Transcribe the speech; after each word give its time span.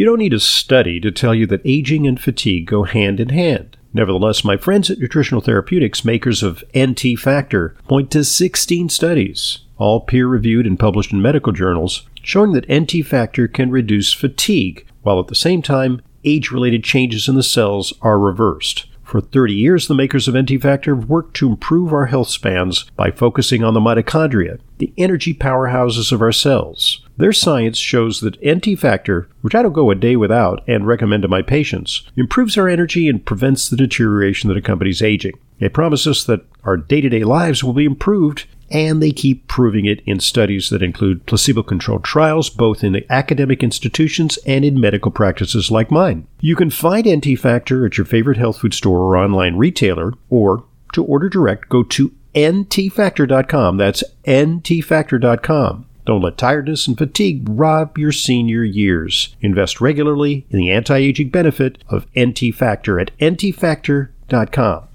You 0.00 0.06
don't 0.06 0.18
need 0.20 0.32
a 0.32 0.40
study 0.40 0.98
to 0.98 1.10
tell 1.10 1.34
you 1.34 1.46
that 1.48 1.60
aging 1.62 2.06
and 2.06 2.18
fatigue 2.18 2.64
go 2.64 2.84
hand 2.84 3.20
in 3.20 3.28
hand. 3.28 3.76
Nevertheless, 3.92 4.42
my 4.42 4.56
friends 4.56 4.88
at 4.88 4.98
Nutritional 4.98 5.42
Therapeutics, 5.42 6.06
makers 6.06 6.42
of 6.42 6.64
NT 6.74 7.18
Factor, 7.18 7.76
point 7.86 8.10
to 8.12 8.24
16 8.24 8.88
studies, 8.88 9.58
all 9.76 10.00
peer 10.00 10.26
reviewed 10.26 10.66
and 10.66 10.78
published 10.78 11.12
in 11.12 11.20
medical 11.20 11.52
journals, 11.52 12.08
showing 12.22 12.52
that 12.52 12.72
NT 12.72 13.04
Factor 13.04 13.46
can 13.46 13.70
reduce 13.70 14.14
fatigue, 14.14 14.86
while 15.02 15.20
at 15.20 15.26
the 15.26 15.34
same 15.34 15.60
time, 15.60 16.00
age 16.24 16.50
related 16.50 16.82
changes 16.82 17.28
in 17.28 17.34
the 17.34 17.42
cells 17.42 17.92
are 18.00 18.18
reversed. 18.18 18.86
For 19.10 19.20
30 19.20 19.54
years, 19.54 19.88
the 19.88 19.94
makers 19.96 20.28
of 20.28 20.36
NT 20.36 20.62
Factor 20.62 20.94
have 20.94 21.08
worked 21.08 21.34
to 21.38 21.48
improve 21.48 21.92
our 21.92 22.06
health 22.06 22.28
spans 22.28 22.84
by 22.94 23.10
focusing 23.10 23.64
on 23.64 23.74
the 23.74 23.80
mitochondria, 23.80 24.60
the 24.78 24.92
energy 24.96 25.34
powerhouses 25.34 26.12
of 26.12 26.22
our 26.22 26.30
cells. 26.30 27.04
Their 27.16 27.32
science 27.32 27.76
shows 27.76 28.20
that 28.20 28.38
NT 28.46 28.78
Factor, 28.78 29.28
which 29.40 29.56
I 29.56 29.62
don't 29.62 29.72
go 29.72 29.90
a 29.90 29.96
day 29.96 30.14
without 30.14 30.62
and 30.68 30.86
recommend 30.86 31.22
to 31.22 31.28
my 31.28 31.42
patients, 31.42 32.04
improves 32.14 32.56
our 32.56 32.68
energy 32.68 33.08
and 33.08 33.26
prevents 33.26 33.68
the 33.68 33.76
deterioration 33.76 34.46
that 34.46 34.56
accompanies 34.56 35.02
aging. 35.02 35.36
It 35.58 35.74
promises 35.74 36.24
that 36.26 36.44
our 36.62 36.76
day 36.76 37.00
to 37.00 37.08
day 37.08 37.24
lives 37.24 37.64
will 37.64 37.72
be 37.72 37.86
improved 37.86 38.46
and 38.70 39.02
they 39.02 39.10
keep 39.10 39.48
proving 39.48 39.84
it 39.84 40.00
in 40.06 40.20
studies 40.20 40.70
that 40.70 40.82
include 40.82 41.26
placebo 41.26 41.62
controlled 41.62 42.04
trials 42.04 42.50
both 42.50 42.84
in 42.84 43.04
academic 43.10 43.62
institutions 43.62 44.38
and 44.46 44.64
in 44.64 44.80
medical 44.80 45.10
practices 45.10 45.70
like 45.70 45.90
mine. 45.90 46.26
You 46.40 46.56
can 46.56 46.70
find 46.70 47.08
NT 47.08 47.38
Factor 47.38 47.86
at 47.86 47.96
your 47.98 48.04
favorite 48.04 48.38
health 48.38 48.60
food 48.60 48.74
store 48.74 48.98
or 48.98 49.16
online 49.16 49.56
retailer, 49.56 50.12
or 50.28 50.64
to 50.92 51.04
order 51.04 51.28
direct, 51.28 51.68
go 51.68 51.82
to 51.82 52.12
ntfactor.com. 52.34 53.76
That's 53.76 54.04
ntfactor.com. 54.24 55.86
Don't 56.06 56.22
let 56.22 56.38
tiredness 56.38 56.88
and 56.88 56.98
fatigue 56.98 57.46
rob 57.48 57.98
your 57.98 58.12
senior 58.12 58.64
years. 58.64 59.36
Invest 59.40 59.80
regularly 59.80 60.46
in 60.50 60.58
the 60.58 60.70
anti 60.70 60.96
aging 60.96 61.30
benefit 61.30 61.78
of 61.88 62.06
NT 62.18 62.54
Factor 62.54 62.98
at 62.98 63.16
ntfactor.com. 63.18 64.88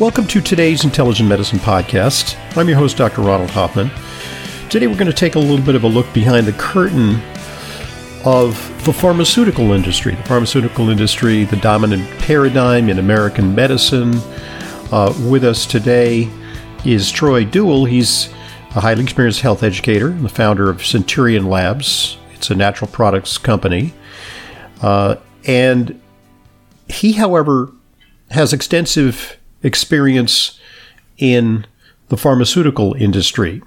Welcome 0.00 0.26
to 0.28 0.40
today's 0.40 0.82
Intelligent 0.82 1.28
Medicine 1.28 1.58
Podcast. 1.58 2.34
I'm 2.56 2.66
your 2.66 2.78
host, 2.78 2.96
Dr. 2.96 3.20
Ronald 3.20 3.50
Hoffman. 3.50 3.90
Today 4.70 4.86
we're 4.86 4.94
going 4.94 5.08
to 5.08 5.12
take 5.12 5.34
a 5.34 5.38
little 5.38 5.62
bit 5.62 5.74
of 5.74 5.84
a 5.84 5.88
look 5.88 6.10
behind 6.14 6.46
the 6.46 6.54
curtain 6.54 7.20
of 8.24 8.54
the 8.86 8.94
pharmaceutical 8.94 9.72
industry. 9.72 10.14
The 10.14 10.22
pharmaceutical 10.22 10.88
industry, 10.88 11.44
the 11.44 11.58
dominant 11.58 12.08
paradigm 12.18 12.88
in 12.88 12.98
American 12.98 13.54
medicine. 13.54 14.14
Uh, 14.90 15.14
with 15.28 15.44
us 15.44 15.66
today 15.66 16.30
is 16.86 17.10
Troy 17.10 17.44
Duell. 17.44 17.86
He's 17.86 18.32
a 18.74 18.80
highly 18.80 19.02
experienced 19.02 19.42
health 19.42 19.62
educator 19.62 20.08
and 20.08 20.24
the 20.24 20.30
founder 20.30 20.70
of 20.70 20.82
Centurion 20.82 21.44
Labs. 21.44 22.16
It's 22.32 22.48
a 22.50 22.54
natural 22.54 22.90
products 22.90 23.36
company. 23.36 23.92
Uh, 24.80 25.16
and 25.44 26.00
he, 26.88 27.12
however, 27.12 27.70
has 28.30 28.54
extensive 28.54 29.36
experience 29.62 30.58
in 31.18 31.66
the 32.08 32.16
pharmaceutical 32.16 32.94
industry. 32.94 33.62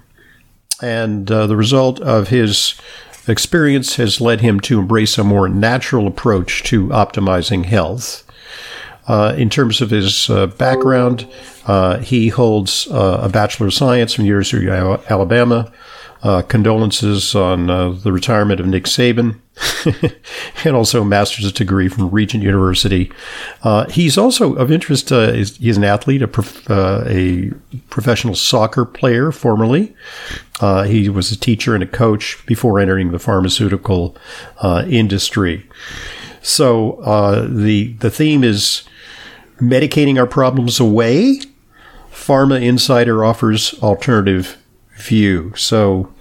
And 0.82 1.30
uh, 1.30 1.46
the 1.46 1.56
result 1.56 2.00
of 2.00 2.28
his 2.28 2.74
experience 3.26 3.96
has 3.96 4.20
led 4.20 4.40
him 4.40 4.60
to 4.60 4.78
embrace 4.78 5.16
a 5.18 5.24
more 5.24 5.48
natural 5.48 6.06
approach 6.06 6.62
to 6.64 6.88
optimizing 6.88 7.64
health. 7.64 8.22
Uh, 9.06 9.34
in 9.36 9.50
terms 9.50 9.80
of 9.80 9.90
his 9.90 10.30
uh, 10.30 10.46
background, 10.46 11.28
uh, 11.66 11.98
he 11.98 12.28
holds 12.28 12.88
uh, 12.90 13.20
a 13.22 13.28
Bachelor 13.28 13.66
of 13.66 13.74
Science 13.74 14.14
from 14.14 14.24
the 14.24 14.28
University 14.28 14.68
of 14.68 15.04
Alabama, 15.10 15.70
uh, 16.24 16.40
condolences 16.42 17.34
on 17.34 17.68
uh, 17.68 17.90
the 17.90 18.10
retirement 18.10 18.58
of 18.58 18.66
Nick 18.66 18.84
Saban, 18.84 19.38
and 20.64 20.74
also 20.74 21.02
a 21.02 21.04
master's 21.04 21.52
degree 21.52 21.86
from 21.86 22.10
Regent 22.10 22.42
University. 22.42 23.12
Uh, 23.62 23.86
he's 23.90 24.16
also 24.16 24.54
of 24.54 24.72
interest. 24.72 25.12
Uh, 25.12 25.32
he's 25.32 25.76
an 25.76 25.84
athlete, 25.84 26.22
a, 26.22 26.28
prof- 26.28 26.68
uh, 26.70 27.04
a 27.06 27.50
professional 27.90 28.34
soccer 28.34 28.86
player 28.86 29.30
formerly. 29.32 29.94
Uh, 30.60 30.84
he 30.84 31.10
was 31.10 31.30
a 31.30 31.38
teacher 31.38 31.74
and 31.74 31.84
a 31.84 31.86
coach 31.86 32.44
before 32.46 32.80
entering 32.80 33.12
the 33.12 33.18
pharmaceutical 33.18 34.16
industry. 34.88 35.68
So 36.40 36.98
the 37.50 37.92
the 37.92 38.10
theme 38.10 38.42
is 38.42 38.84
medicating 39.60 40.18
our 40.18 40.26
problems 40.26 40.80
away. 40.80 41.40
Pharma 42.10 42.62
Insider 42.62 43.22
offers 43.22 43.74
alternative 43.82 44.56
view. 44.96 45.52
So 45.56 46.12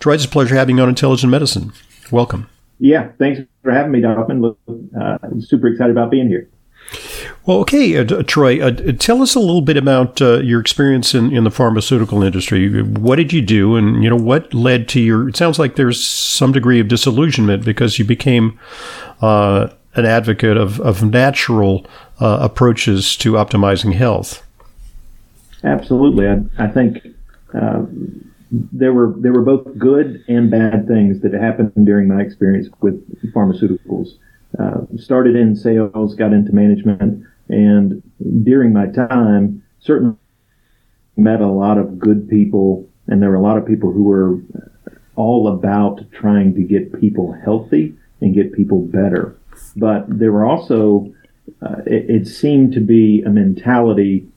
Troy, 0.00 0.14
it's 0.14 0.24
a 0.24 0.28
pleasure 0.28 0.54
having 0.54 0.76
you 0.76 0.82
on 0.82 0.88
Intelligent 0.88 1.30
Medicine. 1.30 1.72
Welcome. 2.10 2.48
Yeah, 2.78 3.10
thanks 3.18 3.40
for 3.62 3.72
having 3.72 3.92
me, 3.92 4.00
Donovan. 4.00 4.54
Uh, 4.98 5.18
I'm 5.22 5.40
super 5.40 5.68
excited 5.68 5.90
about 5.90 6.10
being 6.10 6.28
here. 6.28 6.48
Well, 7.46 7.58
okay, 7.58 7.96
uh, 7.96 8.22
Troy, 8.22 8.64
uh, 8.64 8.70
tell 8.98 9.22
us 9.22 9.34
a 9.34 9.40
little 9.40 9.60
bit 9.60 9.76
about 9.76 10.20
uh, 10.20 10.38
your 10.38 10.60
experience 10.60 11.14
in, 11.14 11.32
in 11.32 11.44
the 11.44 11.50
pharmaceutical 11.50 12.22
industry. 12.22 12.82
What 12.82 13.16
did 13.16 13.32
you 13.32 13.40
do, 13.40 13.76
and 13.76 14.02
you 14.02 14.10
know 14.10 14.16
what 14.16 14.52
led 14.52 14.88
to 14.90 15.00
your? 15.00 15.28
It 15.28 15.36
sounds 15.36 15.58
like 15.58 15.76
there's 15.76 16.04
some 16.04 16.52
degree 16.52 16.80
of 16.80 16.88
disillusionment 16.88 17.64
because 17.64 17.98
you 17.98 18.04
became 18.04 18.58
uh, 19.20 19.68
an 19.94 20.04
advocate 20.04 20.56
of 20.56 20.80
of 20.80 21.02
natural 21.02 21.86
uh, 22.20 22.38
approaches 22.40 23.16
to 23.18 23.32
optimizing 23.32 23.94
health. 23.94 24.46
Absolutely, 25.64 26.28
I, 26.28 26.42
I 26.58 26.68
think 26.68 27.15
there 28.50 28.92
were 28.92 29.14
there 29.18 29.32
were 29.32 29.42
both 29.42 29.76
good 29.78 30.24
and 30.28 30.50
bad 30.50 30.86
things 30.86 31.20
that 31.22 31.32
happened 31.32 31.72
during 31.84 32.08
my 32.08 32.20
experience 32.20 32.68
with 32.80 33.02
pharmaceuticals. 33.32 34.18
Uh, 34.58 34.82
started 34.96 35.36
in 35.36 35.54
sales, 35.54 36.14
got 36.14 36.32
into 36.32 36.52
management, 36.52 37.24
and 37.48 38.02
during 38.44 38.72
my 38.72 38.86
time, 38.86 39.62
certainly 39.80 40.16
met 41.16 41.40
a 41.40 41.48
lot 41.48 41.78
of 41.78 41.98
good 41.98 42.28
people, 42.28 42.88
and 43.06 43.20
there 43.20 43.30
were 43.30 43.36
a 43.36 43.42
lot 43.42 43.58
of 43.58 43.66
people 43.66 43.92
who 43.92 44.04
were 44.04 44.38
all 45.16 45.48
about 45.48 46.00
trying 46.12 46.54
to 46.54 46.62
get 46.62 47.00
people 47.00 47.32
healthy 47.44 47.94
and 48.20 48.34
get 48.34 48.52
people 48.52 48.80
better. 48.80 49.36
But 49.74 50.04
there 50.08 50.32
were 50.32 50.44
also, 50.44 51.12
uh, 51.62 51.76
it, 51.86 52.10
it 52.10 52.26
seemed 52.26 52.72
to 52.74 52.80
be 52.80 53.22
a 53.22 53.30
mentality 53.30 54.28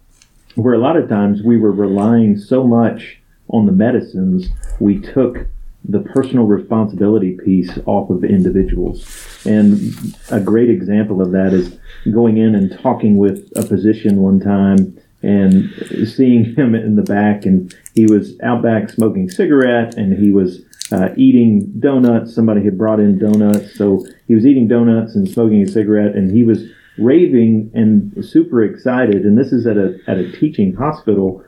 where 0.55 0.73
a 0.73 0.79
lot 0.79 0.97
of 0.97 1.09
times 1.09 1.41
we 1.43 1.57
were 1.57 1.71
relying 1.71 2.37
so 2.37 2.65
much 2.65 3.19
on 3.49 3.65
the 3.65 3.71
medicines, 3.71 4.49
we 4.79 4.99
took 4.99 5.47
the 5.85 5.99
personal 5.99 6.45
responsibility 6.45 7.37
piece 7.43 7.71
off 7.85 8.09
of 8.09 8.23
individuals. 8.23 9.39
And 9.45 9.93
a 10.29 10.39
great 10.39 10.69
example 10.69 11.21
of 11.21 11.31
that 11.31 11.53
is 11.53 11.77
going 12.11 12.37
in 12.37 12.53
and 12.53 12.77
talking 12.79 13.17
with 13.17 13.49
a 13.55 13.65
physician 13.65 14.17
one 14.17 14.39
time 14.39 14.99
and 15.21 15.69
seeing 16.07 16.55
him 16.55 16.75
in 16.75 16.95
the 16.95 17.01
back 17.01 17.45
and 17.45 17.73
he 17.95 18.05
was 18.05 18.39
out 18.41 18.61
back 18.61 18.89
smoking 18.89 19.29
cigarette 19.29 19.95
and 19.95 20.17
he 20.17 20.31
was 20.31 20.61
uh, 20.91 21.09
eating 21.15 21.71
donuts. 21.79 22.33
Somebody 22.33 22.63
had 22.63 22.77
brought 22.77 22.99
in 22.99 23.17
donuts. 23.17 23.75
So 23.75 24.05
he 24.27 24.35
was 24.35 24.45
eating 24.45 24.67
donuts 24.67 25.15
and 25.15 25.27
smoking 25.29 25.63
a 25.63 25.67
cigarette 25.67 26.15
and 26.15 26.31
he 26.31 26.43
was 26.43 26.65
raving 26.99 27.71
and 27.73 28.25
super 28.25 28.63
excited. 28.63 29.23
And 29.25 29.37
this 29.37 29.51
is 29.51 29.65
at 29.65 29.77
a, 29.77 29.97
at 30.07 30.17
a 30.17 30.31
teaching 30.31 30.73
hospital 30.73 31.43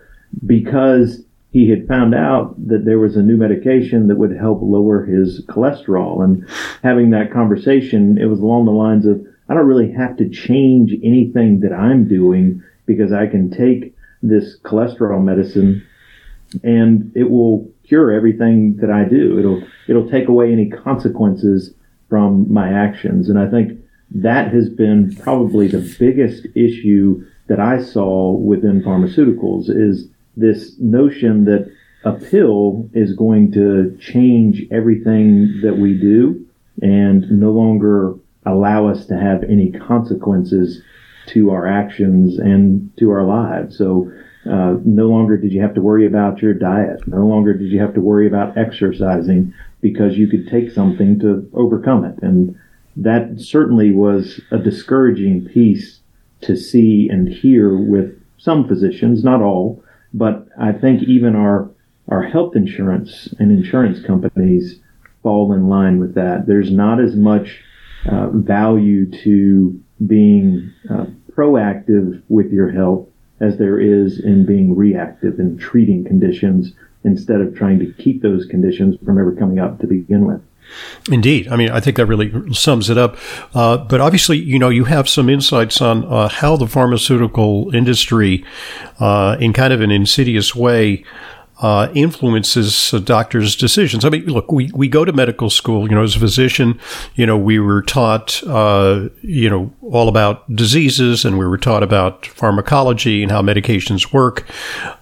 because 0.46 1.24
he 1.52 1.70
had 1.70 1.88
found 1.88 2.16
out 2.16 2.56
that 2.68 2.86
there 2.86 3.00
was 3.00 3.18
a 3.18 3.22
new 3.22 3.36
medication 3.36 4.08
that 4.08 4.18
would 4.18 4.36
help 4.36 4.60
lower 4.62 5.06
his 5.06 5.46
cholesterol. 5.48 6.24
And 6.24 6.48
having 6.82 7.10
that 7.12 7.32
conversation, 7.32 8.18
it 8.18 8.26
was 8.26 8.40
along 8.40 8.66
the 8.66 8.72
lines 8.72 9.06
of, 9.06 9.22
I 9.50 9.54
don't 9.54 9.68
really 9.68 9.92
have 9.92 10.16
to 10.18 10.30
change 10.30 10.94
anything 11.04 11.60
that 11.60 11.74
I'm 11.74 12.08
doing 12.08 12.64
because 12.86 13.12
I 13.12 13.28
can 13.28 13.52
take 13.52 13.94
this 14.24 14.58
cholesterol 14.64 15.22
medicine 15.22 15.86
and 16.64 17.12
it 17.16 17.30
will 17.30 17.70
cure 17.84 18.12
everything 18.12 18.78
that 18.78 18.90
I 18.90 19.04
do. 19.04 19.38
It'll, 19.38 19.64
it'll 19.88 20.10
take 20.10 20.30
away 20.30 20.52
any 20.54 20.70
consequences 20.70 21.74
from 22.10 22.52
my 22.52 22.72
actions. 22.72 23.30
And 23.30 23.38
I 23.38 23.50
think 23.50 23.78
that 24.14 24.54
has 24.54 24.70
been 24.70 25.16
probably 25.18 25.68
the 25.68 25.96
biggest 26.00 26.46
issue 26.56 27.26
that 27.48 27.60
I 27.60 27.82
saw 27.82 28.32
within 28.32 28.82
pharmaceuticals 28.82 29.70
is 29.70 30.08
this 30.38 30.76
notion 30.80 31.46
that 31.46 31.72
a 32.04 32.14
pill 32.14 32.90
is 32.94 33.14
going 33.14 33.52
to 33.54 33.98
change 34.00 34.64
everything 34.72 35.62
that 35.64 35.78
we 35.78 35.94
do 35.94 36.46
and 36.82 37.30
no 37.30 37.52
longer 37.52 38.16
allow 38.46 38.88
us 38.88 39.06
to 39.06 39.18
have 39.18 39.44
any 39.44 39.72
consequences 39.72 40.82
to 41.28 41.52
our 41.52 41.68
actions 41.68 42.40
and 42.40 42.92
to 42.98 43.12
our 43.12 43.24
lives. 43.24 43.78
So, 43.78 44.12
uh, 44.50 44.78
no 44.84 45.08
longer 45.08 45.38
did 45.38 45.52
you 45.52 45.62
have 45.62 45.76
to 45.76 45.82
worry 45.82 46.08
about 46.08 46.42
your 46.42 46.56
diet. 46.56 47.08
No 47.08 47.28
longer 47.28 47.54
did 47.54 47.72
you 47.72 47.80
have 47.80 47.94
to 47.94 48.02
worry 48.02 48.28
about 48.28 48.58
exercising. 48.58 49.54
because 49.82 50.16
you 50.16 50.28
could 50.28 50.48
take 50.48 50.70
something 50.70 51.20
to 51.20 51.50
overcome 51.54 52.06
it. 52.06 52.16
And 52.22 52.56
that 52.96 53.40
certainly 53.40 53.92
was 53.92 54.42
a 54.52 54.58
discouraging 54.58 55.46
piece 55.46 56.00
to 56.42 56.56
see 56.56 57.08
and 57.10 57.30
hear 57.30 57.78
with 57.78 58.20
some 58.38 58.68
physicians, 58.68 59.24
not 59.24 59.42
all, 59.42 59.84
but 60.14 60.48
I 60.60 60.72
think 60.72 61.04
even 61.04 61.36
our 61.36 61.70
our 62.10 62.24
health 62.24 62.56
insurance 62.56 63.34
and 63.40 63.52
insurance 63.52 64.06
companies 64.06 64.80
fall 65.24 65.54
in 65.54 65.70
line 65.70 66.00
with 66.00 66.16
that. 66.16 66.46
There's 66.46 66.72
not 66.72 67.00
as 67.00 67.16
much 67.16 67.62
uh, 68.06 68.30
value 68.30 69.10
to 69.24 69.80
being 70.06 70.74
uh, 70.90 71.06
proactive 71.32 72.22
with 72.28 72.52
your 72.52 72.72
health 72.72 73.08
as 73.40 73.58
there 73.58 73.80
is 73.80 74.20
in 74.20 74.46
being 74.46 74.76
reactive 74.76 75.40
and 75.40 75.60
treating 75.60 76.04
conditions 76.04 76.74
instead 77.04 77.42
of 77.42 77.56
trying 77.56 77.80
to 77.80 77.94
keep 77.94 78.22
those 78.22 78.46
conditions 78.46 78.98
from 79.06 79.18
ever 79.18 79.32
coming 79.32 79.60
up 79.60 79.80
to 79.80 79.88
begin 79.88 80.26
with. 80.26 80.42
Indeed. 81.12 81.48
I 81.48 81.56
mean, 81.56 81.70
I 81.70 81.80
think 81.80 81.98
that 81.98 82.06
really 82.06 82.54
sums 82.54 82.90
it 82.90 82.98
up. 82.98 83.18
Uh, 83.54 83.78
but 83.78 84.02
obviously, 84.02 84.38
you 84.38 84.60
know, 84.60 84.70
you 84.70 84.86
have 84.86 85.10
some 85.10 85.30
insights 85.30 85.82
on 85.82 86.06
uh, 86.06 86.28
how 86.30 86.56
the 86.56 86.68
pharmaceutical 86.68 87.74
industry, 87.74 88.46
uh, 89.00 89.38
in 89.40 89.54
kind 89.54 89.74
of 89.74 89.82
an 89.82 89.92
insidious 89.92 90.56
way, 90.56 91.04
uh, 91.62 91.92
influences 91.94 92.92
doctor's 93.04 93.56
decisions. 93.56 94.04
I 94.04 94.10
mean, 94.10 94.26
look, 94.26 94.52
we, 94.52 94.72
we 94.74 94.88
go 94.88 95.06
to 95.06 95.14
medical 95.14 95.50
school, 95.50 95.88
you 95.88 95.96
know, 95.96 96.04
as 96.04 96.16
a 96.16 96.20
physician, 96.20 96.80
you 97.16 97.26
know, 97.26 97.38
we 97.38 97.60
were 97.60 97.84
taught, 97.84 98.42
uh, 98.48 99.10
you 99.22 99.50
know, 99.50 99.72
all 99.82 100.10
about 100.10 100.54
diseases 100.56 101.24
and 101.24 101.38
we 101.38 101.46
were 101.46 101.60
taught 101.60 101.84
about 101.84 102.26
pharmacology 102.26 103.22
and 103.22 103.32
how 103.32 103.44
medications 103.44 104.12
work. 104.12 104.48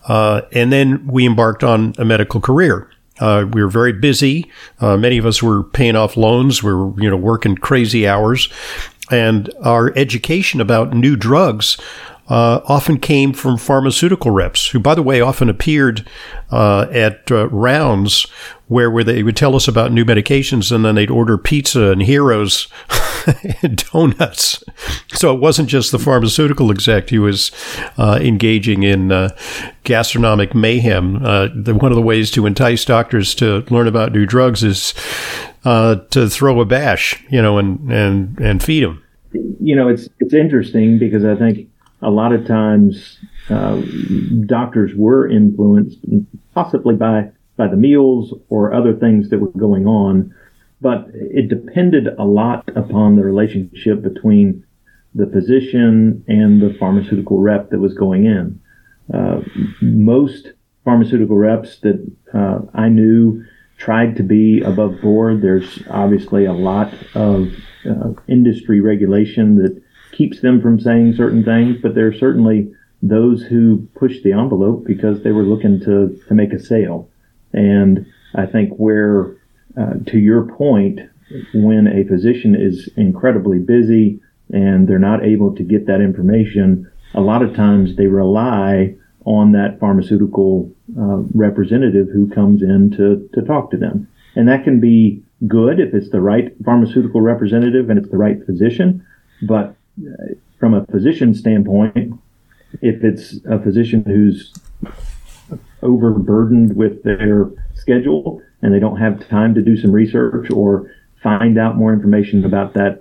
Uh, 0.07 0.41
and 0.51 0.71
then 0.71 1.07
we 1.07 1.25
embarked 1.25 1.63
on 1.63 1.93
a 1.97 2.03
medical 2.03 2.41
career. 2.41 2.89
Uh, 3.19 3.45
we 3.51 3.61
were 3.61 3.69
very 3.69 3.93
busy. 3.93 4.49
Uh, 4.79 4.97
many 4.97 5.17
of 5.17 5.25
us 5.25 5.43
were 5.43 5.63
paying 5.63 5.95
off 5.95 6.17
loans. 6.17 6.63
We 6.63 6.73
were, 6.73 7.01
you 7.01 7.09
know, 7.09 7.17
working 7.17 7.55
crazy 7.55 8.07
hours. 8.07 8.49
And 9.11 9.51
our 9.61 9.91
education 9.97 10.61
about 10.61 10.93
new 10.93 11.15
drugs 11.15 11.77
uh, 12.29 12.61
often 12.65 12.99
came 12.99 13.33
from 13.33 13.57
pharmaceutical 13.57 14.29
reps, 14.31 14.69
who, 14.69 14.79
by 14.79 14.93
the 14.93 15.01
way, 15.01 15.19
often 15.19 15.49
appeared 15.49 16.07
uh, 16.51 16.85
at 16.91 17.31
uh, 17.31 17.49
rounds 17.49 18.27
where, 18.67 18.91
where 18.91 19.03
they 19.03 19.23
would 19.23 19.35
tell 19.35 19.55
us 19.55 19.67
about 19.67 19.91
new 19.91 20.05
medications 20.05 20.71
and 20.71 20.85
then 20.85 20.95
they'd 20.95 21.09
order 21.09 21.37
pizza 21.37 21.91
and 21.91 22.03
heroes 22.03 22.67
donuts. 23.91 24.63
So 25.13 25.33
it 25.33 25.39
wasn't 25.39 25.69
just 25.69 25.91
the 25.91 25.99
pharmaceutical 25.99 26.71
exec 26.71 27.09
who 27.09 27.21
was 27.21 27.51
uh, 27.97 28.19
engaging 28.21 28.83
in 28.83 29.11
uh, 29.11 29.35
gastronomic 29.83 30.55
mayhem. 30.55 31.23
Uh, 31.25 31.49
the, 31.53 31.75
one 31.75 31.91
of 31.91 31.95
the 31.95 32.01
ways 32.01 32.31
to 32.31 32.45
entice 32.45 32.85
doctors 32.85 33.35
to 33.35 33.65
learn 33.69 33.87
about 33.87 34.11
new 34.11 34.25
drugs 34.25 34.63
is 34.63 34.93
to 35.63 36.29
throw 36.29 36.61
a 36.61 36.65
bash, 36.65 37.23
you 37.29 37.41
know, 37.41 37.57
and, 37.57 37.91
and, 37.91 38.39
and 38.39 38.63
feed 38.63 38.83
them. 38.83 39.03
You 39.31 39.75
know, 39.75 39.87
it's 39.87 40.09
it's 40.19 40.33
interesting 40.33 40.97
because 40.97 41.23
I 41.23 41.35
think 41.35 41.69
a 42.01 42.09
lot 42.09 42.33
of 42.33 42.47
times 42.47 43.19
uh, 43.49 43.81
doctors 44.45 44.95
were 44.95 45.29
influenced 45.29 45.99
possibly 46.55 46.95
by 46.95 47.29
by 47.57 47.67
the 47.67 47.75
meals 47.75 48.33
or 48.49 48.73
other 48.73 48.93
things 48.93 49.29
that 49.29 49.39
were 49.39 49.49
going 49.49 49.85
on 49.85 50.33
but 50.81 51.07
it 51.13 51.49
depended 51.49 52.07
a 52.17 52.23
lot 52.23 52.69
upon 52.75 53.15
the 53.15 53.23
relationship 53.23 54.01
between 54.01 54.63
the 55.15 55.27
physician 55.27 56.23
and 56.27 56.61
the 56.61 56.75
pharmaceutical 56.79 57.39
rep 57.39 57.69
that 57.69 57.79
was 57.79 57.93
going 57.93 58.25
in 58.25 58.59
uh, 59.13 59.41
most 59.81 60.53
pharmaceutical 60.83 61.35
reps 61.35 61.79
that 61.79 62.11
uh, 62.33 62.59
I 62.73 62.89
knew 62.89 63.43
tried 63.77 64.15
to 64.17 64.23
be 64.23 64.61
above 64.61 65.01
board. 65.01 65.41
There's 65.41 65.83
obviously 65.89 66.45
a 66.45 66.53
lot 66.53 66.93
of 67.15 67.47
uh, 67.89 68.13
industry 68.27 68.81
regulation 68.81 69.55
that 69.55 69.81
keeps 70.11 70.41
them 70.41 70.61
from 70.61 70.79
saying 70.79 71.15
certain 71.15 71.43
things, 71.43 71.77
but 71.81 71.95
there 71.95 72.07
are 72.07 72.13
certainly 72.13 72.71
those 73.01 73.43
who 73.43 73.87
push 73.95 74.21
the 74.23 74.33
envelope 74.33 74.85
because 74.85 75.23
they 75.23 75.31
were 75.31 75.43
looking 75.43 75.79
to, 75.79 76.19
to 76.27 76.33
make 76.33 76.51
a 76.51 76.59
sale. 76.59 77.09
And 77.53 78.05
I 78.35 78.45
think 78.45 78.73
where, 78.75 79.37
uh, 79.77 79.93
to 80.07 80.17
your 80.17 80.43
point, 80.43 80.99
when 81.53 81.87
a 81.87 82.03
physician 82.05 82.55
is 82.55 82.89
incredibly 82.97 83.59
busy 83.59 84.19
and 84.51 84.87
they're 84.87 84.99
not 84.99 85.23
able 85.23 85.55
to 85.55 85.63
get 85.63 85.85
that 85.87 86.01
information, 86.01 86.89
a 87.13 87.21
lot 87.21 87.41
of 87.41 87.55
times 87.55 87.95
they 87.95 88.07
rely 88.07 88.95
on 89.25 89.51
that 89.51 89.79
pharmaceutical 89.79 90.71
uh, 90.97 91.17
representative 91.35 92.07
who 92.11 92.29
comes 92.29 92.61
in 92.63 92.89
to, 92.91 93.29
to 93.33 93.45
talk 93.45 93.69
to 93.71 93.77
them. 93.77 94.07
And 94.35 94.47
that 94.47 94.63
can 94.63 94.79
be 94.79 95.23
good 95.47 95.79
if 95.79 95.93
it's 95.93 96.09
the 96.09 96.21
right 96.21 96.53
pharmaceutical 96.65 97.21
representative 97.21 97.89
and 97.89 97.99
it's 97.99 98.09
the 98.09 98.17
right 98.17 98.43
physician. 98.45 99.05
But 99.41 99.75
from 100.59 100.73
a 100.73 100.85
physician 100.87 101.33
standpoint, 101.33 102.19
if 102.81 103.03
it's 103.03 103.39
a 103.49 103.59
physician 103.59 104.03
who's 104.05 104.53
overburdened 105.81 106.75
with 106.75 107.03
their 107.03 107.49
schedule 107.73 108.41
and 108.61 108.73
they 108.73 108.79
don't 108.79 108.97
have 108.97 109.27
time 109.29 109.53
to 109.55 109.61
do 109.61 109.77
some 109.77 109.91
research 109.91 110.51
or 110.51 110.91
find 111.21 111.57
out 111.57 111.77
more 111.77 111.93
information 111.93 112.45
about 112.45 112.73
that 112.73 112.99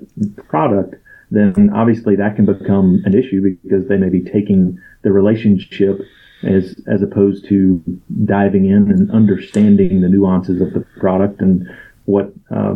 product, 0.49 0.97
then 1.31 1.71
obviously 1.75 2.17
that 2.17 2.37
can 2.37 2.47
become 2.47 3.03
an 3.05 3.15
issue 3.15 3.57
because 3.63 3.87
they 3.89 3.97
may 3.97 4.09
be 4.09 4.23
taking 4.23 4.79
the 5.03 5.13
relationship 5.13 6.01
as 6.43 6.81
as 6.87 7.03
opposed 7.03 7.47
to 7.49 7.83
diving 8.25 8.67
in 8.67 8.91
and 8.91 9.11
understanding 9.11 10.01
the 10.01 10.09
nuances 10.09 10.61
of 10.61 10.73
the 10.73 10.81
product 11.01 11.41
and 11.41 11.69
what 12.05 12.33
uh, 12.55 12.75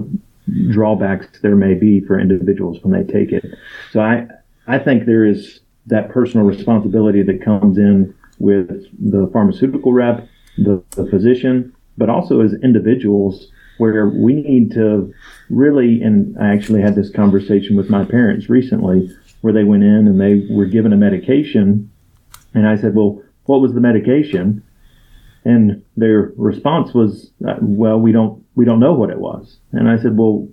drawbacks 0.70 1.26
there 1.43 1.55
may 1.55 1.75
be 1.75 2.00
for 2.00 2.19
individuals 2.19 2.78
when 2.82 2.93
they 2.93 3.12
take 3.12 3.32
it. 3.32 3.44
So 3.93 4.00
I 4.00 4.26
I 4.67 4.78
think 4.78 5.06
there 5.06 5.25
is 5.25 5.61
that 5.87 6.11
personal 6.11 6.46
responsibility 6.46 7.23
that 7.23 7.43
comes 7.43 7.78
in 7.78 8.14
with 8.38 8.69
the 8.99 9.28
pharmaceutical 9.32 9.93
rep, 9.93 10.28
the, 10.58 10.82
the 10.90 11.06
physician, 11.06 11.73
but 11.96 12.08
also 12.08 12.40
as 12.40 12.54
individuals 12.62 13.48
where 13.78 14.08
we 14.08 14.34
need 14.34 14.70
to 14.72 15.12
really 15.50 16.02
and 16.02 16.36
I 16.38 16.52
actually 16.52 16.82
had 16.82 16.94
this 16.94 17.10
conversation 17.10 17.76
with 17.76 17.90
my 17.90 18.04
parents 18.04 18.48
recently 18.48 19.10
where 19.40 19.52
they 19.52 19.64
went 19.64 19.82
in 19.82 20.06
and 20.06 20.20
they 20.20 20.46
were 20.54 20.66
given 20.66 20.92
a 20.92 20.96
medication 20.96 21.90
and 22.54 22.66
I 22.66 22.76
said, 22.76 22.94
"Well, 22.94 23.22
what 23.46 23.60
was 23.60 23.72
the 23.72 23.80
medication?" 23.80 24.62
And 25.44 25.82
their 25.96 26.32
response 26.36 26.94
was, 26.94 27.32
uh, 27.46 27.56
"Well, 27.60 27.98
we 27.98 28.12
don't 28.12 28.44
we 28.54 28.64
don't 28.64 28.80
know 28.80 28.92
what 28.92 29.10
it 29.10 29.18
was." 29.18 29.58
And 29.72 29.88
I 29.88 29.96
said, 29.96 30.16
"Well, 30.16 30.48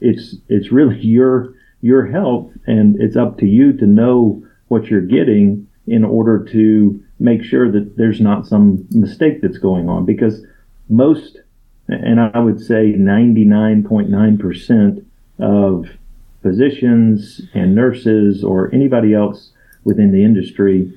it's 0.00 0.36
it's 0.48 0.72
really 0.72 0.98
your 1.00 1.54
your 1.82 2.06
health 2.06 2.50
and 2.66 3.00
it's 3.00 3.16
up 3.16 3.38
to 3.38 3.46
you 3.46 3.72
to 3.76 3.86
know 3.86 4.42
what 4.68 4.86
you're 4.86 5.02
getting 5.02 5.66
in 5.86 6.04
order 6.04 6.44
to 6.44 7.02
make 7.18 7.42
sure 7.42 7.70
that 7.70 7.96
there's 7.96 8.20
not 8.20 8.46
some 8.46 8.86
mistake 8.92 9.42
that's 9.42 9.58
going 9.58 9.88
on 9.88 10.06
because 10.06 10.44
most 10.92 11.38
and 11.88 12.20
I 12.20 12.38
would 12.38 12.60
say 12.60 12.92
99.9% 12.92 15.04
of 15.38 15.88
physicians 16.42 17.40
and 17.54 17.74
nurses 17.74 18.44
or 18.44 18.72
anybody 18.72 19.14
else 19.14 19.50
within 19.84 20.12
the 20.12 20.24
industry 20.24 20.96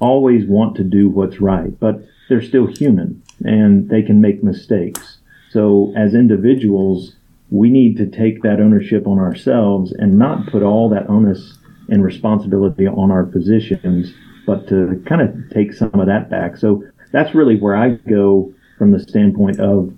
always 0.00 0.46
want 0.46 0.76
to 0.76 0.84
do 0.84 1.08
what's 1.08 1.40
right, 1.40 1.78
but 1.78 2.02
they're 2.28 2.42
still 2.42 2.66
human 2.66 3.22
and 3.44 3.88
they 3.88 4.02
can 4.02 4.20
make 4.20 4.42
mistakes. 4.42 5.18
So 5.50 5.92
as 5.96 6.14
individuals, 6.14 7.14
we 7.50 7.70
need 7.70 7.96
to 7.98 8.06
take 8.06 8.42
that 8.42 8.60
ownership 8.60 9.06
on 9.06 9.18
ourselves 9.18 9.92
and 9.92 10.18
not 10.18 10.46
put 10.46 10.62
all 10.62 10.88
that 10.90 11.08
onus 11.08 11.58
and 11.88 12.02
responsibility 12.02 12.86
on 12.86 13.10
our 13.10 13.26
physicians, 13.26 14.14
but 14.46 14.66
to 14.68 15.02
kind 15.06 15.20
of 15.20 15.34
take 15.50 15.74
some 15.74 15.92
of 15.94 16.06
that 16.06 16.30
back. 16.30 16.56
So 16.56 16.84
that's 17.12 17.34
really 17.34 17.56
where 17.56 17.76
I 17.76 17.90
go 17.90 18.54
from 18.82 18.90
the 18.90 18.98
standpoint 18.98 19.60
of, 19.60 19.94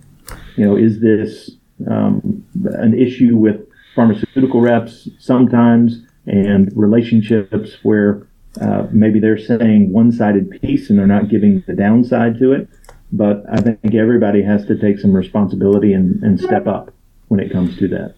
you 0.56 0.66
know, 0.66 0.76
is 0.76 1.00
this 1.00 1.52
um, 1.90 2.44
an 2.64 2.92
issue 2.92 3.34
with 3.34 3.66
pharmaceutical 3.94 4.60
reps 4.60 5.08
sometimes 5.18 6.02
and 6.26 6.70
relationships 6.76 7.78
where 7.82 8.26
uh, 8.60 8.86
maybe 8.90 9.18
they're 9.18 9.38
saying 9.38 9.90
one-sided 9.90 10.50
piece 10.60 10.90
and 10.90 10.98
they're 10.98 11.06
not 11.06 11.30
giving 11.30 11.64
the 11.66 11.72
downside 11.72 12.38
to 12.38 12.52
it. 12.52 12.68
But 13.10 13.42
I 13.50 13.62
think 13.62 13.94
everybody 13.94 14.42
has 14.42 14.66
to 14.66 14.76
take 14.76 14.98
some 14.98 15.14
responsibility 15.14 15.94
and, 15.94 16.22
and 16.22 16.38
step 16.38 16.66
up 16.66 16.92
when 17.28 17.40
it 17.40 17.50
comes 17.50 17.78
to 17.78 17.88
that. 17.88 18.14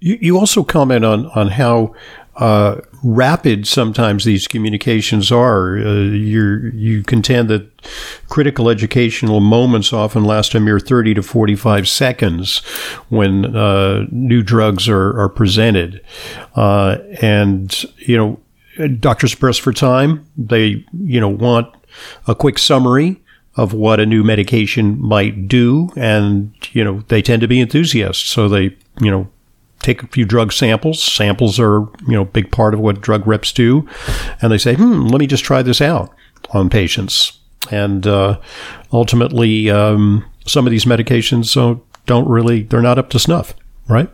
You, 0.00 0.18
you 0.20 0.38
also 0.38 0.64
comment 0.64 1.02
on 1.06 1.24
on 1.34 1.48
how 1.48 1.94
uh, 2.38 2.80
rapid 3.02 3.66
sometimes 3.66 4.24
these 4.24 4.46
communications 4.46 5.30
are. 5.32 5.78
Uh, 5.78 5.94
you 6.04 7.02
contend 7.02 7.48
that 7.48 7.68
critical 8.28 8.68
educational 8.68 9.40
moments 9.40 9.92
often 9.92 10.24
last 10.24 10.54
a 10.54 10.60
mere 10.60 10.80
30 10.80 11.14
to 11.14 11.22
45 11.22 11.88
seconds 11.88 12.58
when 13.08 13.56
uh, 13.56 14.06
new 14.10 14.42
drugs 14.42 14.88
are, 14.88 15.20
are 15.20 15.28
presented. 15.28 16.00
Uh, 16.54 16.98
and, 17.20 17.84
you 17.98 18.16
know, 18.16 18.88
doctors 19.00 19.34
press 19.34 19.58
for 19.58 19.72
time. 19.72 20.24
They, 20.36 20.84
you 20.92 21.20
know, 21.20 21.28
want 21.28 21.74
a 22.26 22.34
quick 22.34 22.58
summary 22.58 23.20
of 23.56 23.72
what 23.72 23.98
a 23.98 24.06
new 24.06 24.22
medication 24.22 25.00
might 25.00 25.48
do, 25.48 25.90
and 25.96 26.54
you 26.72 26.84
know 26.84 27.02
they 27.08 27.20
tend 27.20 27.42
to 27.42 27.48
be 27.48 27.60
enthusiasts, 27.60 28.30
so 28.30 28.48
they 28.48 28.76
you 29.00 29.10
know 29.10 29.28
take 29.82 30.02
a 30.02 30.06
few 30.08 30.24
drug 30.24 30.52
samples. 30.52 31.02
Samples 31.02 31.58
are 31.58 31.80
you 32.06 32.12
know 32.12 32.22
a 32.22 32.26
big 32.26 32.50
part 32.50 32.74
of 32.74 32.80
what 32.80 33.00
drug 33.00 33.26
reps 33.26 33.52
do, 33.52 33.88
and 34.42 34.52
they 34.52 34.58
say, 34.58 34.74
hmm, 34.74 35.06
let 35.06 35.20
me 35.20 35.26
just 35.26 35.44
try 35.44 35.62
this 35.62 35.80
out 35.80 36.14
on 36.50 36.70
patients, 36.70 37.38
and 37.70 38.06
uh, 38.06 38.38
ultimately 38.92 39.70
um, 39.70 40.24
some 40.46 40.66
of 40.66 40.70
these 40.70 40.84
medications 40.84 41.54
don't, 41.54 41.82
don't 42.06 42.28
really 42.28 42.62
they're 42.62 42.82
not 42.82 42.98
up 42.98 43.10
to 43.10 43.18
snuff, 43.18 43.54
right? 43.88 44.10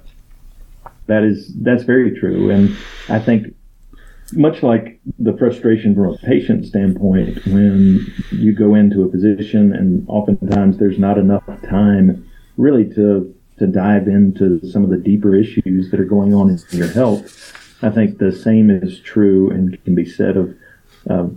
That 1.07 1.23
is 1.23 1.53
that's 1.61 1.83
very 1.83 2.19
true, 2.19 2.51
and 2.51 2.77
I 3.09 3.19
think 3.19 3.55
much 4.33 4.63
like 4.63 5.01
the 5.19 5.37
frustration 5.37 5.95
from 5.95 6.15
a 6.15 6.19
patient 6.19 6.67
standpoint 6.67 7.45
when 7.47 8.07
you 8.33 8.55
go 8.55 8.75
into 8.75 9.05
a 9.05 9.11
physician 9.11 9.73
and 9.73 10.09
oftentimes 10.09 10.79
there's 10.79 10.99
not 10.99 11.19
enough 11.19 11.45
time 11.69 12.27
really 12.57 12.89
to 12.95 13.35
to 13.59 13.67
dive 13.67 14.09
into 14.09 14.61
some 14.69 14.85
of 14.85 14.91
the 14.91 14.97
deeper 14.97 15.35
issues 15.35 15.91
that 15.91 16.01
are 16.01 16.05
going 16.05 16.35
on 16.35 16.51
in 16.51 16.59
your 16.71 16.89
health. 16.89 17.53
I 17.83 17.91
think 17.91 18.19
the 18.19 18.33
same 18.33 18.71
is 18.71 19.01
true 19.01 19.51
and 19.51 19.83
can 19.85 19.95
be 19.95 20.05
said 20.05 20.37
of 20.37 20.57
uh, 21.09 21.29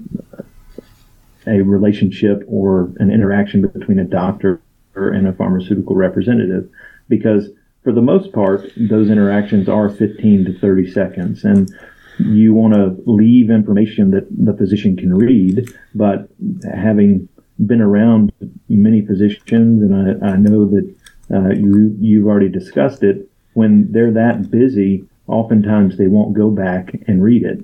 a 1.46 1.62
relationship 1.62 2.44
or 2.48 2.92
an 2.98 3.12
interaction 3.12 3.68
between 3.68 4.00
a 4.00 4.04
doctor 4.04 4.62
and 4.96 5.28
a 5.28 5.34
pharmaceutical 5.34 5.96
representative 5.96 6.70
because 7.08 7.50
for 7.84 7.92
the 7.92 8.02
most 8.02 8.34
part 8.34 8.62
those 8.76 9.10
interactions 9.10 9.70
are 9.70 9.90
15 9.90 10.46
to 10.46 10.60
30 10.60 10.92
seconds 10.92 11.44
and 11.44 11.72
you 12.20 12.54
want 12.54 12.74
to 12.74 12.96
leave 13.06 13.50
information 13.50 14.12
that 14.12 14.28
the 14.32 14.54
physician 14.54 14.96
can 14.96 15.14
read, 15.14 15.74
but 15.94 16.30
having 16.74 17.30
been 17.66 17.82
around 17.82 18.32
many 18.70 19.06
physicians, 19.06 19.82
and 19.82 20.24
I, 20.24 20.30
I 20.30 20.38
know 20.38 20.66
that 20.66 20.96
uh, 21.32 21.50
you 21.50 21.96
you've 22.00 22.28
already 22.28 22.50
discussed 22.50 23.04
it. 23.04 23.30
When 23.54 23.92
they're 23.92 24.12
that 24.12 24.52
busy, 24.52 25.06
oftentimes 25.28 25.98
they 25.98 26.08
won't 26.08 26.34
go 26.34 26.50
back 26.50 26.94
and 27.08 27.24
read 27.24 27.44
it, 27.44 27.64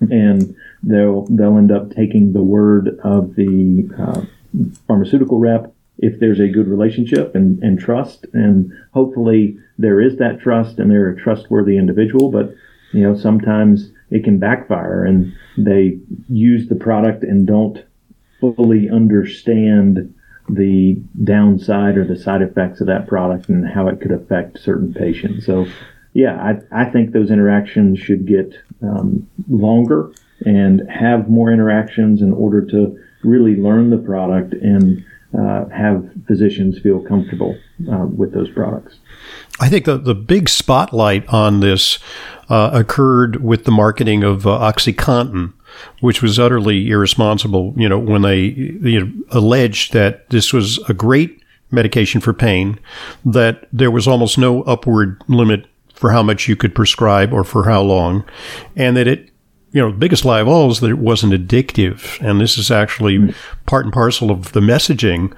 and 0.00 0.54
they'll 0.82 1.22
they'll 1.30 1.58
end 1.58 1.72
up 1.72 1.94
taking 1.94 2.32
the 2.32 2.42
word 2.42 2.98
of 3.02 3.34
the 3.34 3.90
uh, 3.98 4.22
pharmaceutical 4.86 5.38
rep 5.38 5.72
if 5.98 6.18
there's 6.18 6.40
a 6.40 6.48
good 6.48 6.66
relationship 6.68 7.34
and, 7.34 7.62
and 7.62 7.78
trust, 7.78 8.26
and 8.32 8.72
hopefully 8.92 9.56
there 9.78 10.00
is 10.00 10.16
that 10.18 10.40
trust 10.40 10.78
and 10.78 10.90
they're 10.90 11.10
a 11.10 11.20
trustworthy 11.20 11.76
individual, 11.76 12.30
but 12.30 12.54
you 12.92 13.02
know, 13.02 13.16
sometimes 13.16 13.90
it 14.10 14.24
can 14.24 14.38
backfire 14.38 15.04
and 15.04 15.32
they 15.56 15.98
use 16.28 16.68
the 16.68 16.74
product 16.74 17.24
and 17.24 17.46
don't 17.46 17.84
fully 18.40 18.88
understand 18.90 20.14
the 20.48 21.00
downside 21.22 21.96
or 21.96 22.04
the 22.04 22.18
side 22.18 22.42
effects 22.42 22.80
of 22.80 22.86
that 22.86 23.06
product 23.06 23.48
and 23.48 23.66
how 23.66 23.88
it 23.88 24.00
could 24.00 24.12
affect 24.12 24.58
certain 24.60 24.92
patients. 24.92 25.46
So, 25.46 25.66
yeah, 26.12 26.36
I, 26.72 26.82
I 26.82 26.90
think 26.90 27.12
those 27.12 27.30
interactions 27.30 27.98
should 27.98 28.26
get 28.26 28.54
um, 28.82 29.28
longer 29.48 30.12
and 30.44 30.88
have 30.90 31.28
more 31.28 31.50
interactions 31.50 32.20
in 32.20 32.32
order 32.32 32.64
to 32.66 32.98
really 33.22 33.56
learn 33.56 33.90
the 33.90 33.96
product 33.98 34.52
and 34.52 35.04
uh, 35.36 35.66
have 35.68 36.08
physicians 36.26 36.78
feel 36.78 37.00
comfortable 37.00 37.56
uh, 37.90 38.06
with 38.06 38.32
those 38.32 38.50
products. 38.50 38.98
I 39.60 39.68
think 39.68 39.84
the, 39.84 39.98
the 39.98 40.14
big 40.14 40.48
spotlight 40.48 41.26
on 41.28 41.60
this 41.60 41.98
uh, 42.48 42.70
occurred 42.72 43.42
with 43.42 43.64
the 43.64 43.70
marketing 43.70 44.22
of 44.22 44.46
uh, 44.46 44.50
OxyContin, 44.50 45.52
which 46.00 46.22
was 46.22 46.38
utterly 46.38 46.90
irresponsible. 46.90 47.74
You 47.76 47.88
know, 47.88 47.98
when 47.98 48.22
they 48.22 48.44
you 48.44 49.04
know, 49.04 49.12
alleged 49.30 49.92
that 49.92 50.28
this 50.30 50.52
was 50.52 50.78
a 50.88 50.94
great 50.94 51.42
medication 51.70 52.20
for 52.20 52.32
pain, 52.32 52.78
that 53.24 53.66
there 53.72 53.90
was 53.90 54.06
almost 54.06 54.38
no 54.38 54.62
upward 54.62 55.20
limit 55.28 55.66
for 55.94 56.10
how 56.10 56.22
much 56.22 56.48
you 56.48 56.56
could 56.56 56.74
prescribe 56.74 57.32
or 57.32 57.44
for 57.44 57.64
how 57.64 57.82
long, 57.82 58.24
and 58.76 58.96
that 58.96 59.06
it 59.06 59.30
you 59.74 59.80
know, 59.80 59.90
the 59.90 59.98
biggest 59.98 60.24
lie 60.24 60.38
of 60.38 60.46
all 60.46 60.70
is 60.70 60.78
that 60.78 60.90
it 60.90 60.98
wasn't 60.98 61.32
addictive. 61.32 62.20
And 62.24 62.40
this 62.40 62.56
is 62.56 62.70
actually 62.70 63.18
mm. 63.18 63.34
part 63.66 63.84
and 63.84 63.92
parcel 63.92 64.30
of 64.30 64.52
the 64.52 64.60
messaging 64.60 65.34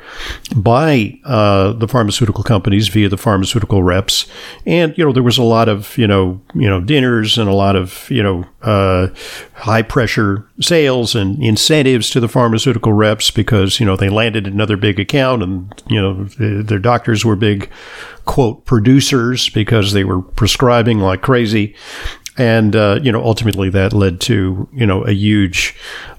by 0.55 1.19
uh, 1.25 1.73
the 1.73 1.89
pharmaceutical 1.89 2.45
companies 2.45 2.89
via 2.89 3.09
the 3.09 3.17
pharmaceutical 3.17 3.83
reps. 3.83 4.27
And, 4.67 4.97
you 4.99 5.07
know, 5.07 5.13
there 5.13 5.23
was 5.23 5.39
a 5.39 5.43
lot 5.43 5.71
of, 5.71 5.97
you 5.97 6.07
know, 6.07 6.39
you 6.55 6.69
know, 6.69 6.83
dinners 6.83 7.39
and 7.39 7.49
a 7.49 7.55
lot 7.55 7.77
of, 7.77 8.11
you 8.11 8.23
know, 8.23 8.45
uh, 8.61 9.09
high 9.55 9.81
pressure 9.81 10.47
sales 10.61 11.15
and 11.15 11.43
incentives 11.43 12.11
to 12.11 12.21
the 12.21 12.29
pharmaceutical 12.29 12.93
reps 12.93 13.31
because, 13.31 13.81
you 13.81 13.87
know, 13.87 13.97
they 13.97 14.11
landed 14.11 14.47
another 14.47 14.77
big 14.77 15.01
account 15.01 15.43
and, 15.43 15.83
you 15.89 15.99
know, 15.99 16.25
their 16.25 16.79
doctors 16.79 17.25
were 17.25 17.37
big 17.37 17.71
quote 18.27 18.67
producers 18.67 19.49
because 19.49 19.95
they 19.95 20.05
were 20.05 20.21
prescribing 20.21 20.99
like 20.99 21.23
crazy 21.23 21.75
and 22.39 22.77
uh, 22.77 22.99
you 23.03 23.11
know 23.13 23.23
ultimately 23.23 23.71
that 23.71 23.93
led 23.93 24.21
to 24.23 24.69
you 24.73 24.87
know 24.87 25.03
a 25.05 25.13
huge 25.13 25.75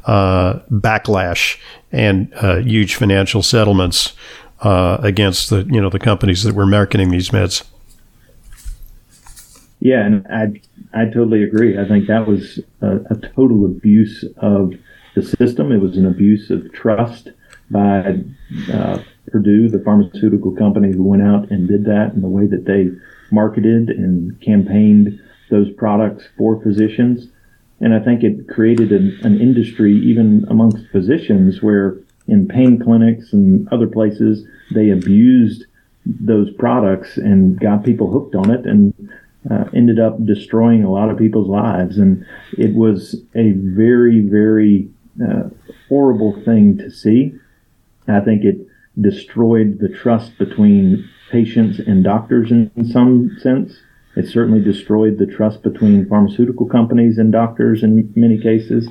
uh, 0.06 0.60
backlash 0.72 1.58
and 1.92 2.34
uh, 2.36 2.58
huge 2.58 2.96
financial 2.96 3.44
settlements 3.44 4.14
uh, 4.62 4.98
against 5.02 5.50
the 5.50 5.64
you 5.66 5.82
know 5.82 5.90
the 5.90 6.00
companies 6.00 6.44
that 6.44 6.56
were 6.56 6.66
marketing 6.66 7.12
these 7.12 7.30
meds. 7.30 7.64
Yeah, 9.80 10.06
and 10.06 10.26
I 10.28 10.62
I 10.94 11.06
totally 11.06 11.44
agree. 11.44 11.78
I 11.78 11.88
think 11.88 12.08
that 12.08 12.28
was 12.28 12.60
a, 12.82 12.98
a 13.10 13.16
total 13.36 13.66
abuse 13.66 14.26
of 14.38 14.74
the 15.16 15.22
system. 15.22 15.72
It 15.72 15.82
was 15.82 15.98
an 15.98 16.06
abuse 16.06 16.50
of 16.50 16.72
trust 16.74 17.30
by 17.70 18.20
uh, 18.74 19.00
Purdue, 19.28 19.70
the 19.70 19.80
pharmaceutical 19.80 20.52
company 20.56 20.92
who 20.92 21.04
went 21.04 21.22
out 21.22 21.52
and 21.52 21.68
did 21.68 21.86
that, 21.86 22.14
and 22.14 22.24
the 22.24 22.30
way 22.30 22.48
that 22.48 22.66
they 22.66 22.90
marketed 23.30 23.90
and 23.90 24.40
campaigned 24.42 25.20
those 25.50 25.72
products 25.72 26.26
for 26.38 26.62
physicians. 26.62 27.28
And 27.80 27.94
I 27.94 28.00
think 28.00 28.24
it 28.24 28.48
created 28.48 28.92
an, 28.92 29.18
an 29.24 29.40
industry 29.40 29.94
even 29.94 30.46
amongst 30.50 30.88
physicians 30.92 31.62
where 31.62 31.98
in 32.28 32.48
pain 32.48 32.80
clinics 32.80 33.34
and 33.34 33.68
other 33.70 33.88
places, 33.88 34.46
they 34.74 34.90
abused 34.90 35.66
those 36.06 36.52
products 36.52 37.18
and 37.18 37.60
got 37.60 37.84
people 37.84 38.12
hooked 38.12 38.36
on 38.36 38.50
it 38.52 38.66
and 38.66 38.94
uh, 39.50 39.66
ended 39.74 40.00
up 40.00 40.24
destroying 40.26 40.84
a 40.84 40.92
lot 40.92 41.10
of 41.10 41.18
people's 41.18 41.48
lives. 41.48 41.98
And 41.98 42.26
it 42.58 42.76
was 42.76 43.16
a 43.36 43.52
very, 43.54 44.22
very 44.22 44.90
uh, 45.24 45.50
horrible 45.88 46.42
thing 46.44 46.78
to 46.80 46.92
see. 46.92 47.34
I 48.08 48.20
think 48.22 48.44
it 48.44 48.68
destroyed 49.00 49.80
the 49.80 49.90
trust 49.90 50.38
between 50.38 51.08
patients 51.32 51.80
and 51.80 52.04
doctors 52.04 52.52
in, 52.52 52.72
in 52.76 52.86
some 52.86 53.38
sense. 53.40 53.78
It 54.18 54.28
certainly 54.28 54.62
destroyed 54.62 55.20
the 55.20 55.28
trust 55.28 55.62
between 55.62 56.10
pharmaceutical 56.10 56.66
companies 56.66 57.20
and 57.20 57.32
doctors 57.32 57.84
in 57.84 58.12
many 58.16 58.40
cases. 58.42 58.88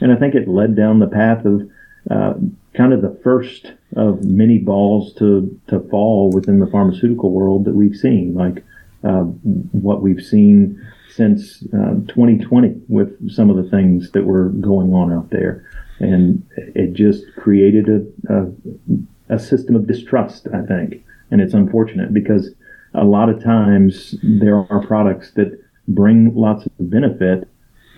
And 0.00 0.10
I 0.10 0.16
think 0.16 0.34
it 0.34 0.48
led 0.48 0.74
down 0.74 1.00
the 1.00 1.06
path 1.06 1.44
of 1.44 1.70
uh, 2.10 2.32
kind 2.74 2.94
of 2.94 3.02
the 3.02 3.20
first 3.22 3.72
of 3.94 4.24
many 4.24 4.56
balls 4.56 5.12
to, 5.14 5.60
to 5.66 5.80
fall 5.90 6.30
within 6.32 6.60
the 6.60 6.66
pharmaceutical 6.66 7.30
world 7.30 7.66
that 7.66 7.74
we've 7.74 7.94
seen, 7.94 8.34
like 8.34 8.64
uh, 9.04 9.24
what 9.72 10.00
we've 10.00 10.22
seen 10.22 10.80
since 11.10 11.62
uh, 11.74 12.00
2020 12.08 12.80
with 12.88 13.30
some 13.30 13.50
of 13.50 13.56
the 13.56 13.68
things 13.70 14.12
that 14.12 14.24
were 14.24 14.48
going 14.48 14.94
on 14.94 15.12
out 15.12 15.28
there. 15.28 15.68
And 15.98 16.42
it 16.56 16.94
just 16.94 17.24
created 17.36 17.86
a, 17.90 18.34
a, 18.34 19.34
a 19.36 19.38
system 19.38 19.76
of 19.76 19.86
distrust, 19.86 20.48
I 20.54 20.62
think. 20.62 21.04
And 21.30 21.42
it's 21.42 21.52
unfortunate 21.52 22.14
because 22.14 22.54
a 22.94 23.04
lot 23.04 23.28
of 23.28 23.42
times 23.42 24.14
there 24.22 24.56
are 24.56 24.86
products 24.86 25.32
that 25.32 25.58
bring 25.88 26.34
lots 26.34 26.66
of 26.66 26.90
benefit 26.90 27.48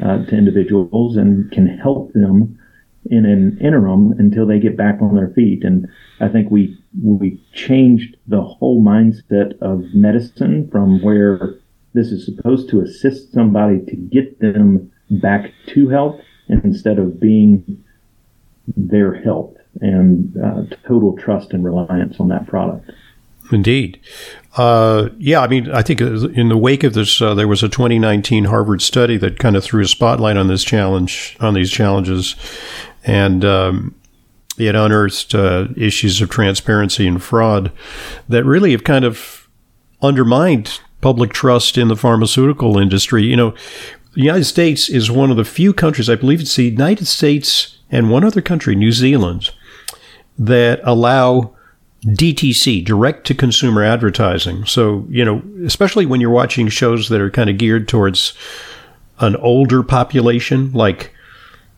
uh, 0.03 0.25
to 0.25 0.37
individuals 0.37 1.17
and 1.17 1.51
can 1.53 1.67
help 1.67 2.13
them 2.13 2.59
in 3.11 3.27
an 3.27 3.59
interim 3.61 4.13
until 4.19 4.47
they 4.47 4.59
get 4.59 4.77
back 4.77 5.01
on 5.01 5.17
their 5.17 5.29
feet. 5.31 5.65
And 5.65 5.89
I 6.21 6.29
think 6.29 6.51
we 6.51 6.79
we 7.03 7.43
changed 7.53 8.17
the 8.27 8.43
whole 8.43 8.83
mindset 8.83 9.59
of 9.61 9.83
medicine 9.95 10.69
from 10.71 11.03
where 11.03 11.55
this 11.95 12.09
is 12.09 12.25
supposed 12.25 12.69
to 12.71 12.81
assist 12.81 13.33
somebody 13.33 13.81
to 13.87 13.97
get 13.97 14.41
them 14.41 14.91
back 15.11 15.53
to 15.69 15.89
health 15.89 16.21
instead 16.49 16.99
of 16.99 17.21
being 17.21 17.85
their 18.77 19.15
health 19.15 19.55
and 19.81 20.37
uh, 20.37 20.63
total 20.87 21.17
trust 21.17 21.53
and 21.53 21.65
reliance 21.65 22.21
on 22.21 22.29
that 22.29 22.47
product. 22.47 22.91
Indeed. 23.51 24.01
Uh, 24.57 25.09
yeah, 25.19 25.41
I 25.41 25.49
mean, 25.49 25.71
I 25.71 25.83
think 25.83 26.01
in 26.01 26.49
the 26.49 26.57
wake 26.57 26.85
of 26.85 26.93
this, 26.93 27.21
uh, 27.23 27.35
there 27.35 27.49
was 27.49 27.63
a 27.63 27.69
2019 27.69 28.45
Harvard 28.45 28.83
study 28.83 29.17
that 29.17 29.39
kind 29.39 29.57
of 29.57 29.65
threw 29.65 29.83
a 29.83 29.89
spotlight 29.89 30.37
on 30.37 30.49
this 30.49 30.63
challenge, 30.63 31.37
on 31.41 31.55
these 31.55 31.71
challenges, 31.71 32.37
and 33.05 33.45
um, 33.45 33.95
it 34.59 34.75
unearthed 34.75 35.35
uh, 35.35 35.69
issues 35.77 36.21
of 36.21 36.29
transparency 36.29 37.07
and 37.07 37.23
fraud 37.23 37.73
that 38.29 38.45
really 38.45 38.73
have 38.73 38.85
kind 38.85 39.05
of 39.05 39.49
undermined 40.03 40.81
public 41.01 41.33
trust 41.33 41.79
in 41.79 41.89
the 41.89 41.97
pharmaceutical 41.97 42.79
industry. 42.79 43.25
You 43.25 43.37
know, 43.37 43.51
the 44.15 44.23
United 44.23 44.45
States 44.45 44.91
is 44.91 45.11
one 45.11 45.31
of 45.31 45.39
the 45.39 45.45
few 45.45 45.73
countries, 45.73 46.11
I 46.11 46.17
believe 46.17 46.41
it's 46.41 46.57
the 46.57 46.65
United 46.65 47.07
States 47.07 47.79
and 47.91 48.11
one 48.11 48.25
other 48.25 48.43
country, 48.43 48.75
New 48.75 48.93
Zealand, 48.93 49.51
that 50.39 50.81
allow 50.85 51.55
DTC, 52.05 52.85
direct 52.85 53.27
to 53.29 53.35
consumer 53.35 53.85
advertising. 53.85 54.65
So, 54.65 55.07
you 55.09 55.25
know, 55.25 55.43
especially 55.65 56.05
when 56.05 56.21
you're 56.21 56.31
watching 56.31 56.69
shows 56.69 57.09
that 57.09 57.21
are 57.21 57.31
kind 57.31 57.49
of 57.49 57.59
geared 57.59 57.89
towards 57.89 58.35
an 59.21 59.37
older 59.37 59.83
population, 59.83 60.73
like, 60.73 61.15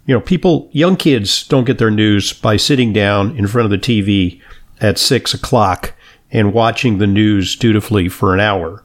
you 0.06 0.14
know, 0.14 0.20
people, 0.20 0.70
young 0.72 0.96
kids 0.96 1.46
don't 1.46 1.64
get 1.64 1.78
their 1.78 1.90
news 1.90 2.32
by 2.32 2.56
sitting 2.56 2.92
down 2.92 3.36
in 3.36 3.46
front 3.46 3.66
of 3.66 3.70
the 3.70 3.78
TV 3.78 4.40
at 4.80 4.98
six 4.98 5.34
o'clock 5.34 5.94
and 6.30 6.52
watching 6.52 6.98
the 6.98 7.06
news 7.06 7.54
dutifully 7.56 8.08
for 8.08 8.34
an 8.34 8.40
hour. 8.40 8.82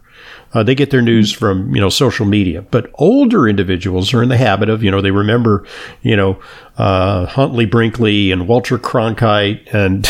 Uh, 0.53 0.63
they 0.63 0.74
get 0.74 0.89
their 0.89 1.01
news 1.01 1.31
from 1.31 1.74
you 1.75 1.81
know 1.81 1.89
social 1.89 2.25
media, 2.25 2.63
but 2.63 2.89
older 2.96 3.48
individuals 3.48 4.13
are 4.13 4.24
in 4.24 4.29
the 4.29 4.38
habit 4.38 4.67
of 4.67 4.84
you 4.84 4.89
know 4.89 5.00
they 5.00 5.12
remember 5.12 5.65
you 6.01 6.15
know 6.15 6.39
uh, 6.79 7.25
Huntley 7.25 7.65
Brinkley 7.65 8.31
and 8.31 8.48
Walter 8.48 8.79
Cronkite 8.79 9.74
and 9.74 10.09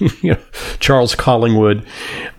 you 0.22 0.32
know, 0.32 0.40
Charles 0.80 1.14
Collingwood, 1.14 1.86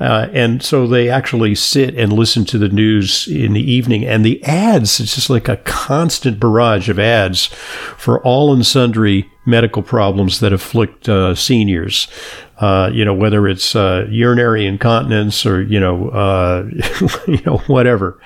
uh, 0.02 0.28
and 0.34 0.62
so 0.62 0.86
they 0.86 1.10
actually 1.10 1.56
sit 1.56 1.96
and 1.96 2.12
listen 2.12 2.44
to 2.46 2.58
the 2.58 2.68
news 2.68 3.26
in 3.30 3.54
the 3.54 3.72
evening. 3.72 4.06
And 4.06 4.26
the 4.26 4.44
ads, 4.44 5.00
it's 5.00 5.16
just 5.16 5.30
like 5.30 5.48
a 5.48 5.56
constant 5.58 6.42
barrage 6.42 6.90
of 6.90 7.00
ads 7.00 7.46
for 7.46 8.22
all 8.24 8.54
and 8.54 8.66
sundry 8.66 9.32
medical 9.46 9.82
problems 9.82 10.42
that 10.42 10.52
afflict 10.52 11.08
uh, 11.08 11.34
seniors. 11.34 12.10
Uh, 12.58 12.90
you 12.92 13.06
know, 13.06 13.14
whether 13.14 13.48
it's 13.48 13.78
uh, 13.78 14.06
urinary 14.10 14.66
incontinence 14.66 15.46
or 15.46 15.62
you 15.62 15.80
know, 15.80 16.10
uh, 16.10 16.68
you 17.28 17.42
know, 17.46 17.60
whatever. 17.68 18.20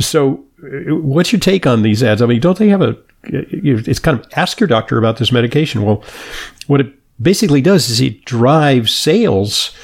So, 0.00 0.45
what's 0.58 1.32
your 1.32 1.40
take 1.40 1.66
on 1.66 1.82
these 1.82 2.02
ads? 2.02 2.22
I 2.22 2.26
mean, 2.26 2.40
don't 2.40 2.58
they 2.58 2.68
have 2.68 2.82
a? 2.82 2.96
It's 3.24 3.98
kind 3.98 4.18
of 4.18 4.26
ask 4.36 4.60
your 4.60 4.68
doctor 4.68 4.98
about 4.98 5.18
this 5.18 5.32
medication. 5.32 5.82
Well, 5.82 6.02
what 6.66 6.80
it 6.80 6.92
basically 7.20 7.60
does 7.60 7.90
is 7.90 8.00
it 8.00 8.24
drives 8.24 8.94
sales 8.94 9.74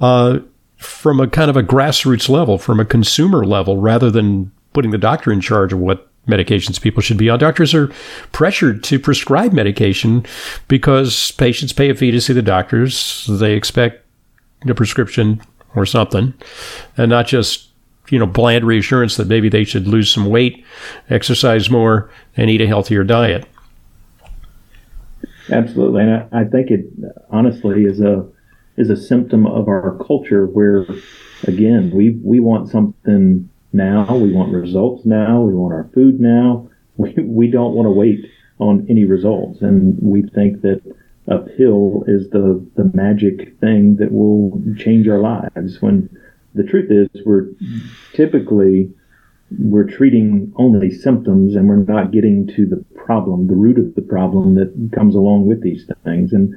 uh, 0.00 0.38
from 0.76 1.20
a 1.20 1.28
kind 1.28 1.50
of 1.50 1.56
a 1.56 1.62
grassroots 1.62 2.28
level, 2.28 2.58
from 2.58 2.80
a 2.80 2.84
consumer 2.84 3.44
level, 3.44 3.78
rather 3.78 4.10
than 4.10 4.52
putting 4.72 4.90
the 4.90 4.98
doctor 4.98 5.32
in 5.32 5.40
charge 5.40 5.72
of 5.72 5.78
what 5.78 6.08
medications 6.26 6.80
people 6.80 7.00
should 7.00 7.16
be 7.16 7.30
on. 7.30 7.38
Doctors 7.38 7.74
are 7.74 7.88
pressured 8.32 8.82
to 8.84 8.98
prescribe 8.98 9.52
medication 9.52 10.26
because 10.68 11.30
patients 11.32 11.72
pay 11.72 11.88
a 11.90 11.94
fee 11.94 12.10
to 12.10 12.20
see 12.20 12.32
the 12.32 12.42
doctors. 12.42 13.26
They 13.28 13.54
expect 13.54 14.04
a 14.68 14.74
prescription 14.74 15.40
or 15.74 15.86
something, 15.86 16.34
and 16.96 17.10
not 17.10 17.26
just 17.26 17.65
you 18.10 18.18
know 18.18 18.26
bland 18.26 18.64
reassurance 18.64 19.16
that 19.16 19.26
maybe 19.26 19.48
they 19.48 19.64
should 19.64 19.86
lose 19.86 20.10
some 20.10 20.26
weight, 20.26 20.64
exercise 21.10 21.70
more, 21.70 22.10
and 22.36 22.50
eat 22.50 22.60
a 22.60 22.66
healthier 22.66 23.04
diet. 23.04 23.46
Absolutely, 25.50 26.02
and 26.02 26.28
I, 26.32 26.40
I 26.40 26.44
think 26.44 26.70
it 26.70 26.86
honestly 27.30 27.84
is 27.84 28.00
a 28.00 28.26
is 28.76 28.90
a 28.90 28.96
symptom 28.96 29.46
of 29.46 29.68
our 29.68 29.98
culture 30.06 30.46
where, 30.46 30.84
again, 31.44 31.90
we 31.94 32.10
we 32.22 32.40
want 32.40 32.68
something 32.68 33.48
now. 33.72 34.16
We 34.16 34.32
want 34.32 34.52
results 34.52 35.04
now. 35.04 35.42
We 35.42 35.54
want 35.54 35.74
our 35.74 35.88
food 35.94 36.20
now. 36.20 36.68
We, 36.96 37.12
we 37.12 37.50
don't 37.50 37.74
want 37.74 37.86
to 37.86 37.90
wait 37.90 38.24
on 38.58 38.86
any 38.88 39.04
results. 39.04 39.60
And 39.60 39.98
we 40.00 40.22
think 40.22 40.62
that 40.62 40.80
a 41.28 41.38
pill 41.38 42.04
is 42.06 42.30
the, 42.30 42.64
the 42.76 42.90
magic 42.94 43.58
thing 43.58 43.96
that 43.96 44.12
will 44.12 44.60
change 44.78 45.08
our 45.08 45.18
lives 45.18 45.80
when 45.82 46.08
the 46.56 46.64
truth 46.64 46.90
is 46.90 47.22
we're 47.24 47.48
typically 48.14 48.90
we're 49.58 49.84
treating 49.86 50.52
only 50.56 50.90
symptoms 50.90 51.54
and 51.54 51.68
we're 51.68 51.76
not 51.76 52.10
getting 52.10 52.48
to 52.48 52.66
the 52.66 52.84
problem, 52.96 53.46
the 53.46 53.54
root 53.54 53.78
of 53.78 53.94
the 53.94 54.02
problem 54.02 54.56
that 54.56 54.90
comes 54.94 55.14
along 55.14 55.46
with 55.46 55.62
these 55.62 55.88
things. 56.04 56.32
And 56.32 56.54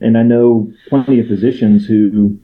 and 0.00 0.18
I 0.18 0.22
know 0.22 0.70
plenty 0.88 1.18
of 1.18 1.26
physicians 1.26 1.86
who 1.86 2.38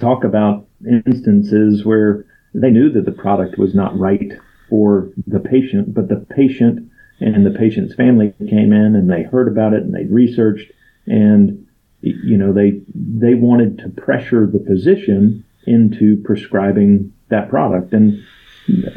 talk 0.00 0.24
about 0.24 0.66
instances 1.06 1.84
where 1.84 2.24
they 2.54 2.70
knew 2.70 2.90
that 2.92 3.04
the 3.04 3.12
product 3.12 3.58
was 3.58 3.74
not 3.74 3.98
right 3.98 4.32
for 4.68 5.10
the 5.26 5.40
patient, 5.40 5.94
but 5.94 6.08
the 6.08 6.26
patient 6.34 6.90
and 7.20 7.46
the 7.46 7.56
patient's 7.58 7.94
family 7.94 8.32
came 8.48 8.72
in 8.72 8.96
and 8.96 9.10
they 9.10 9.22
heard 9.22 9.48
about 9.48 9.74
it 9.74 9.82
and 9.82 9.94
they 9.94 10.04
researched 10.04 10.72
and 11.06 11.66
you 12.00 12.36
know 12.36 12.52
they 12.52 12.80
they 12.94 13.34
wanted 13.34 13.78
to 13.78 13.88
pressure 13.88 14.46
the 14.46 14.64
physician 14.66 15.44
into 15.66 16.20
prescribing 16.24 17.12
that 17.28 17.48
product 17.48 17.92
and 17.92 18.22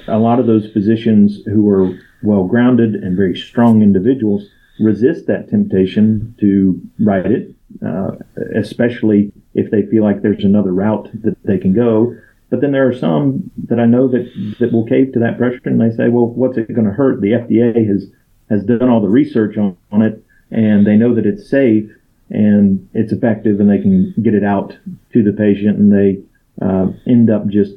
a 0.07 0.17
lot 0.17 0.39
of 0.39 0.47
those 0.47 0.71
physicians 0.71 1.39
who 1.45 1.67
are 1.69 1.97
well 2.23 2.45
grounded 2.45 2.95
and 2.95 3.17
very 3.17 3.35
strong 3.35 3.81
individuals 3.81 4.47
resist 4.79 5.27
that 5.27 5.49
temptation 5.49 6.35
to 6.39 6.79
write 6.99 7.25
it 7.25 7.53
uh, 7.85 8.11
especially 8.55 9.31
if 9.53 9.71
they 9.71 9.83
feel 9.83 10.03
like 10.03 10.21
there's 10.21 10.43
another 10.43 10.73
route 10.73 11.09
that 11.23 11.35
they 11.43 11.57
can 11.57 11.73
go 11.73 12.15
but 12.49 12.61
then 12.61 12.71
there 12.71 12.87
are 12.87 12.95
some 12.95 13.51
that 13.67 13.79
I 13.79 13.85
know 13.85 14.07
that, 14.07 14.55
that 14.59 14.71
will 14.71 14.85
cave 14.85 15.13
to 15.13 15.19
that 15.19 15.37
pressure 15.37 15.59
and 15.65 15.81
they 15.81 15.95
say, 15.95 16.09
well, 16.09 16.27
what's 16.27 16.57
it 16.57 16.73
going 16.73 16.87
to 16.87 16.93
hurt? 16.93 17.19
The 17.21 17.31
FDA 17.31 17.87
has, 17.87 18.05
has 18.49 18.63
done 18.63 18.87
all 18.87 19.01
the 19.01 19.09
research 19.09 19.57
on, 19.57 19.75
on 19.91 20.01
it 20.01 20.23
and 20.51 20.85
they 20.85 20.95
know 20.95 21.15
that 21.15 21.25
it's 21.25 21.49
safe 21.49 21.89
and 22.29 22.87
it's 22.93 23.11
effective 23.11 23.59
and 23.59 23.69
they 23.69 23.81
can 23.81 24.13
get 24.21 24.33
it 24.33 24.43
out 24.43 24.77
to 25.13 25.23
the 25.23 25.33
patient 25.33 25.77
and 25.77 25.91
they 25.91 26.21
uh, 26.61 26.87
end 27.07 27.29
up 27.29 27.47
just 27.47 27.73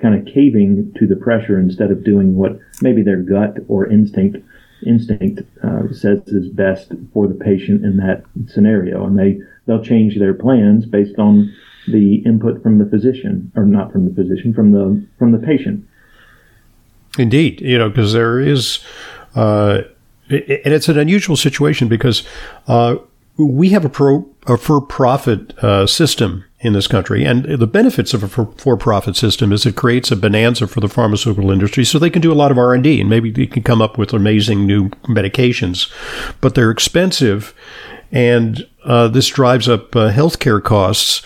kind 0.00 0.14
of 0.14 0.32
caving 0.32 0.94
to 0.98 1.06
the 1.06 1.16
pressure 1.16 1.58
instead 1.58 1.90
of 1.90 2.04
doing 2.04 2.36
what 2.36 2.58
maybe 2.80 3.02
their 3.02 3.20
gut 3.20 3.56
or 3.68 3.86
instinct 3.86 4.38
instinct 4.86 5.42
uh, 5.64 5.92
says 5.92 6.20
is 6.28 6.48
best 6.50 6.92
for 7.12 7.26
the 7.26 7.34
patient 7.34 7.84
in 7.84 7.96
that 7.96 8.22
scenario 8.46 9.04
and 9.04 9.18
they 9.18 9.40
they'll 9.66 9.82
change 9.82 10.16
their 10.18 10.34
plans 10.34 10.86
based 10.86 11.18
on 11.18 11.52
the 11.90 12.16
input 12.26 12.62
from 12.62 12.78
the 12.78 12.86
physician, 12.86 13.52
or 13.56 13.64
not 13.64 13.92
from 13.92 14.04
the 14.08 14.14
physician, 14.14 14.52
from 14.52 14.72
the 14.72 15.04
from 15.18 15.32
the 15.32 15.38
patient. 15.38 15.86
Indeed, 17.18 17.60
you 17.60 17.78
know, 17.78 17.88
because 17.88 18.12
there 18.12 18.38
is, 18.38 18.80
uh, 19.34 19.82
and 20.28 20.38
it's 20.38 20.88
an 20.88 20.98
unusual 20.98 21.36
situation 21.36 21.88
because 21.88 22.22
uh, 22.66 22.96
we 23.36 23.70
have 23.70 23.84
a 23.84 23.88
pro 23.88 24.28
a 24.46 24.56
for 24.56 24.80
profit 24.80 25.56
uh, 25.58 25.86
system 25.86 26.44
in 26.60 26.72
this 26.72 26.88
country, 26.88 27.24
and 27.24 27.44
the 27.44 27.66
benefits 27.66 28.14
of 28.14 28.24
a 28.24 28.28
for 28.28 28.76
profit 28.76 29.14
system 29.14 29.52
is 29.52 29.64
it 29.64 29.76
creates 29.76 30.10
a 30.10 30.16
bonanza 30.16 30.66
for 30.66 30.80
the 30.80 30.88
pharmaceutical 30.88 31.50
industry, 31.50 31.84
so 31.84 31.98
they 31.98 32.10
can 32.10 32.22
do 32.22 32.32
a 32.32 32.34
lot 32.34 32.50
of 32.50 32.58
R 32.58 32.74
and 32.74 32.82
D, 32.82 33.00
and 33.00 33.08
maybe 33.08 33.30
they 33.30 33.46
can 33.46 33.62
come 33.62 33.80
up 33.80 33.96
with 33.96 34.12
amazing 34.12 34.66
new 34.66 34.88
medications, 35.08 35.90
but 36.40 36.54
they're 36.54 36.70
expensive 36.70 37.54
and 38.10 38.66
uh, 38.84 39.08
this 39.08 39.28
drives 39.28 39.68
up 39.68 39.94
uh, 39.94 40.10
healthcare 40.10 40.62
costs. 40.62 41.22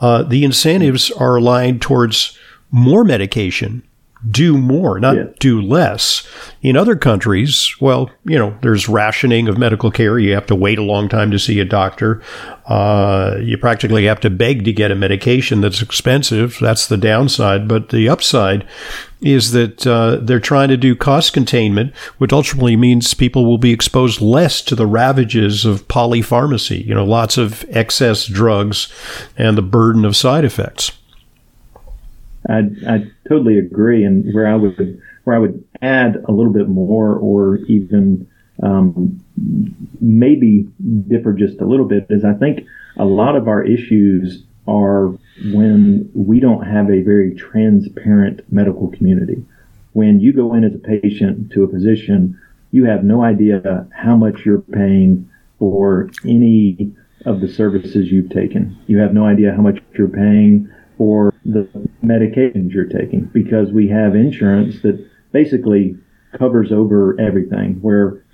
Uh, 0.00 0.22
the 0.22 0.44
incentives 0.44 1.10
are 1.12 1.36
aligned 1.36 1.80
towards 1.80 2.36
more 2.70 3.04
medication, 3.04 3.82
do 4.28 4.56
more, 4.56 4.98
not 4.98 5.16
yeah. 5.16 5.24
do 5.38 5.60
less. 5.60 6.26
In 6.62 6.76
other 6.76 6.96
countries, 6.96 7.74
well, 7.80 8.10
you 8.24 8.38
know, 8.38 8.56
there's 8.62 8.88
rationing 8.88 9.48
of 9.48 9.58
medical 9.58 9.90
care. 9.90 10.18
You 10.18 10.34
have 10.34 10.46
to 10.46 10.54
wait 10.54 10.78
a 10.78 10.82
long 10.82 11.08
time 11.08 11.30
to 11.30 11.38
see 11.38 11.60
a 11.60 11.64
doctor. 11.64 12.22
Uh, 12.66 13.36
you 13.42 13.58
practically 13.58 14.04
have 14.04 14.20
to 14.20 14.30
beg 14.30 14.64
to 14.64 14.72
get 14.72 14.90
a 14.90 14.94
medication 14.94 15.60
that's 15.60 15.82
expensive. 15.82 16.56
That's 16.60 16.86
the 16.86 16.96
downside. 16.96 17.68
But 17.68 17.90
the 17.90 18.08
upside 18.08 18.66
is 19.20 19.52
that 19.52 19.86
uh, 19.86 20.16
they're 20.22 20.40
trying 20.40 20.68
to 20.68 20.76
do 20.76 20.96
cost 20.96 21.32
containment, 21.32 21.94
which 22.18 22.32
ultimately 22.32 22.76
means 22.76 23.14
people 23.14 23.44
will 23.44 23.58
be 23.58 23.72
exposed 23.72 24.20
less 24.20 24.62
to 24.62 24.74
the 24.74 24.86
ravages 24.86 25.64
of 25.64 25.88
polypharmacy, 25.88 26.84
you 26.84 26.94
know, 26.94 27.04
lots 27.04 27.36
of 27.36 27.64
excess 27.68 28.26
drugs 28.26 28.92
and 29.36 29.58
the 29.58 29.62
burden 29.62 30.04
of 30.04 30.16
side 30.16 30.44
effects. 30.44 30.92
I, 32.48 32.62
I 32.86 33.10
totally 33.28 33.58
agree. 33.58 34.04
And 34.04 34.32
where 34.34 34.46
I 34.46 34.54
would, 34.54 35.00
where 35.24 35.36
I 35.36 35.38
would 35.38 35.64
add 35.80 36.16
a 36.28 36.32
little 36.32 36.52
bit 36.52 36.68
more 36.68 37.14
or 37.14 37.56
even 37.68 38.28
um, 38.62 39.24
maybe 40.00 40.68
differ 41.08 41.32
just 41.32 41.60
a 41.60 41.66
little 41.66 41.86
bit 41.86 42.06
is 42.10 42.24
I 42.24 42.34
think 42.34 42.66
a 42.96 43.04
lot 43.04 43.36
of 43.36 43.48
our 43.48 43.64
issues 43.64 44.44
are 44.66 45.08
when 45.52 46.10
we 46.14 46.40
don't 46.40 46.64
have 46.64 46.90
a 46.90 47.02
very 47.02 47.34
transparent 47.34 48.40
medical 48.52 48.88
community. 48.88 49.44
When 49.92 50.20
you 50.20 50.32
go 50.32 50.54
in 50.54 50.64
as 50.64 50.74
a 50.74 50.78
patient 50.78 51.52
to 51.52 51.64
a 51.64 51.68
physician, 51.68 52.40
you 52.70 52.84
have 52.84 53.04
no 53.04 53.22
idea 53.22 53.86
how 53.92 54.16
much 54.16 54.44
you're 54.44 54.60
paying 54.60 55.28
for 55.58 56.10
any 56.24 56.92
of 57.24 57.40
the 57.40 57.48
services 57.48 58.10
you've 58.10 58.30
taken. 58.30 58.76
You 58.86 58.98
have 58.98 59.12
no 59.12 59.26
idea 59.26 59.52
how 59.54 59.62
much 59.62 59.78
you're 59.96 60.08
paying 60.08 60.70
for 60.96 61.33
the 61.44 61.68
medications 62.02 62.72
you're 62.72 62.86
taking 62.86 63.24
because 63.32 63.70
we 63.70 63.88
have 63.88 64.14
insurance 64.14 64.80
that 64.82 65.04
basically 65.32 65.96
covers 66.38 66.72
over 66.72 67.18
everything 67.20 67.74
where 67.80 68.24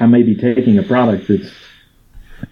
I 0.00 0.06
may 0.06 0.22
be 0.22 0.34
taking 0.34 0.78
a 0.78 0.82
product 0.82 1.28
that's 1.28 1.52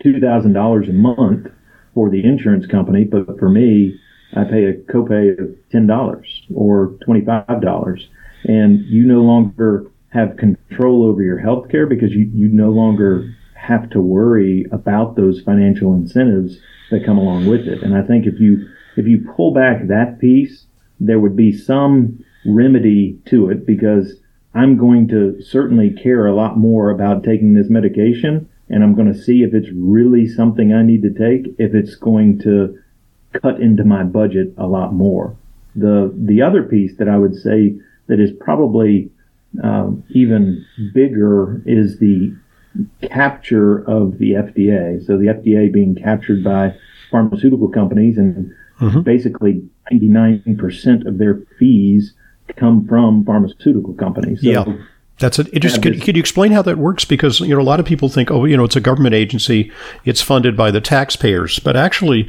$2,000 0.05 0.88
a 0.88 0.92
month 0.92 1.48
for 1.94 2.11
the 2.11 2.25
insurance 2.25 2.66
company, 2.66 3.05
but 3.05 3.38
for 3.38 3.48
me, 3.48 3.98
I 4.35 4.44
pay 4.44 4.64
a 4.64 4.75
copay 4.75 5.38
of 5.38 5.57
$10 5.72 6.25
or 6.55 6.96
$25 7.07 8.07
and 8.44 8.81
you 8.87 9.05
no 9.05 9.20
longer 9.20 9.90
have 10.11 10.37
control 10.37 11.05
over 11.05 11.22
your 11.22 11.38
health 11.38 11.70
care 11.70 11.87
because 11.87 12.12
you, 12.12 12.31
you 12.35 12.48
no 12.48 12.70
longer 12.70 13.35
have 13.55 13.88
to 13.90 14.01
worry 14.01 14.66
about 14.72 15.16
those 15.16 15.40
financial 15.40 15.94
incentives 15.94 16.59
that 16.90 17.05
come 17.05 17.18
along 17.18 17.46
with 17.46 17.61
it. 17.61 17.83
And 17.83 17.96
I 17.96 18.03
think 18.03 18.27
if 18.27 18.40
you 18.40 18.68
if 18.96 19.07
you 19.07 19.26
pull 19.37 19.52
back 19.52 19.87
that 19.88 20.18
piece, 20.18 20.66
there 21.00 21.20
would 21.20 21.37
be 21.37 21.57
some 21.57 22.24
remedy 22.44 23.18
to 23.26 23.50
it 23.50 23.66
because 23.66 24.14
I'm 24.55 24.76
going 24.76 25.09
to 25.09 25.40
certainly 25.42 25.90
care 25.90 26.26
a 26.26 26.35
lot 26.35 26.59
more 26.59 26.90
about 26.90 27.24
taking 27.24 27.55
this 27.55 27.70
medication 27.70 28.48
and 28.68 28.83
I'm 28.83 28.94
going 28.94 29.12
to 29.12 29.18
see 29.18 29.42
if 29.42 29.52
it's 29.55 29.68
really 29.74 30.26
something 30.26 30.72
I 30.72 30.83
need 30.83 31.02
to 31.02 31.11
take, 31.11 31.55
if 31.59 31.74
it's 31.74 31.94
going 31.94 32.38
to 32.40 32.78
cut 33.33 33.61
into 33.61 33.85
my 33.85 34.02
budget 34.02 34.55
a 34.57 34.66
lot 34.66 34.94
more. 34.94 35.37
The, 35.76 36.12
the 36.16 36.42
other 36.42 36.62
piece 36.62 36.96
that 36.98 37.09
I 37.09 37.18
would 37.18 37.35
say 37.35 37.74
that 38.07 38.20
is 38.20 38.31
probably 38.40 39.11
um, 39.62 40.05
even 40.11 40.64
bigger 40.94 41.62
is 41.66 41.98
the 41.98 42.35
capture 43.02 43.78
of 43.78 44.18
the 44.18 44.33
FDA. 44.33 45.05
So 45.07 45.18
the 45.18 45.26
FDA 45.26 45.70
being 45.70 45.94
captured 45.94 46.42
by 46.42 46.74
pharmaceutical 47.11 47.68
companies 47.68 48.16
and 48.16 48.55
mm-hmm. 48.83 49.01
basically 49.01 49.62
99% 49.92 51.07
of 51.07 51.18
their 51.18 51.42
fees 51.59 52.14
come 52.57 52.87
from 52.87 53.25
pharmaceutical 53.25 53.95
companies. 53.95 54.40
So 54.42 54.49
yeah. 54.49 54.64
That's 55.18 55.38
it 55.38 55.61
just 55.61 55.83
could, 55.83 56.03
could 56.03 56.16
you 56.16 56.21
explain 56.21 56.51
how 56.51 56.62
that 56.62 56.79
works? 56.79 57.05
Because 57.05 57.38
you 57.38 57.55
know 57.55 57.61
a 57.61 57.62
lot 57.62 57.79
of 57.79 57.87
people 57.87 58.09
think, 58.09 58.31
oh, 58.31 58.45
you 58.45 58.57
know, 58.57 58.64
it's 58.64 58.75
a 58.75 58.81
government 58.81 59.14
agency, 59.14 59.71
it's 60.05 60.21
funded 60.21 60.57
by 60.57 60.73
the 60.73 60.81
taxpayers, 60.81 61.61
but 61.61 61.77
actually, 61.77 62.29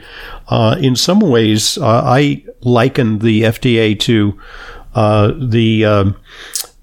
uh, 0.49 0.75
in 0.79 0.95
some 0.95 1.19
ways, 1.19 1.77
uh, 1.79 2.03
I 2.05 2.43
liken 2.61 3.19
the 3.19 3.43
FDA 3.43 3.99
to 4.01 4.39
uh, 4.93 5.31
the 5.39 5.85
um, 5.85 6.15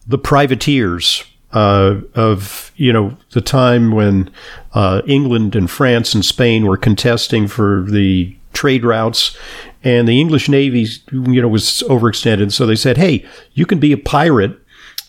the 0.04 0.18
privateers 0.18 1.22
uh, 1.52 2.00
of 2.14 2.72
you 2.76 2.92
know 2.92 3.16
the 3.30 3.40
time 3.40 3.92
when 3.92 4.30
uh, 4.74 5.02
England 5.06 5.54
and 5.54 5.70
France 5.70 6.14
and 6.14 6.24
Spain 6.24 6.66
were 6.66 6.76
contesting 6.76 7.46
for 7.46 7.86
the 7.88 8.36
trade 8.52 8.84
routes, 8.84 9.36
and 9.82 10.06
the 10.06 10.20
English 10.20 10.48
Navy 10.48 10.86
you 11.12 11.40
know 11.40 11.48
was 11.48 11.82
overextended. 11.88 12.52
So 12.52 12.66
they 12.66 12.76
said, 12.76 12.96
"Hey, 12.96 13.24
you 13.54 13.66
can 13.66 13.78
be 13.78 13.92
a 13.92 13.98
pirate." 13.98 14.58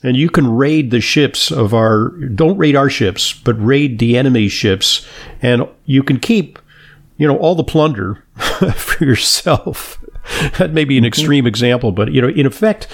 And 0.04 0.17
you 0.17 0.32
can 0.32 0.56
raid 0.56 0.89
the 0.89 0.99
ships 0.99 1.51
of 1.51 1.75
our, 1.75 2.10
don't 2.10 2.58
raid 2.58 2.75
our 2.75 2.89
ships, 2.89 3.34
but 3.34 3.54
raid 3.63 3.99
the 3.99 4.17
enemy 4.17 4.47
ships. 4.47 5.06
And 5.43 5.67
you 5.86 6.01
can 6.01 6.19
keep, 6.19 6.58
you 7.17 7.27
know, 7.27 7.38
all 7.38 7.54
the 7.54 7.63
plunder 7.63 8.23
for 8.75 9.06
yourself. 9.06 10.04
that 10.58 10.73
may 10.73 10.86
be 10.86 10.97
an 10.97 11.04
mm-hmm. 11.04 11.08
extreme 11.08 11.45
example, 11.45 11.91
but, 11.91 12.12
you 12.12 12.19
know, 12.19 12.30
in 12.30 12.47
effect, 12.47 12.88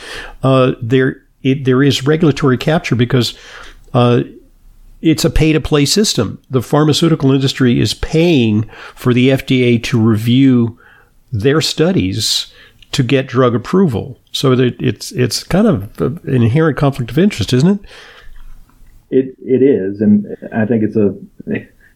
uh, 0.43 0.73
there 0.81 1.23
it, 1.43 1.65
there 1.65 1.83
is 1.83 2.05
regulatory 2.05 2.57
capture 2.57 2.95
because 2.95 3.37
uh, 3.93 4.23
it's 5.01 5.25
a 5.25 5.29
pay 5.29 5.53
to 5.53 5.61
play 5.61 5.85
system. 5.85 6.41
The 6.49 6.61
pharmaceutical 6.61 7.31
industry 7.31 7.79
is 7.79 7.93
paying 7.93 8.69
for 8.95 9.13
the 9.13 9.29
FDA 9.29 9.81
to 9.83 9.99
review 9.99 10.79
their 11.31 11.61
studies 11.61 12.51
to 12.93 13.03
get 13.03 13.27
drug 13.27 13.53
approval. 13.53 14.19
So 14.31 14.53
it's 14.53 15.11
it's 15.11 15.43
kind 15.43 15.67
of 15.67 15.99
an 16.01 16.19
inherent 16.25 16.77
conflict 16.77 17.11
of 17.11 17.17
interest, 17.17 17.53
isn't 17.53 17.69
it? 17.69 17.89
It 19.09 19.35
it 19.39 19.61
is, 19.61 20.01
and 20.01 20.25
I 20.53 20.65
think 20.65 20.83
it's 20.83 20.95
a 20.95 21.15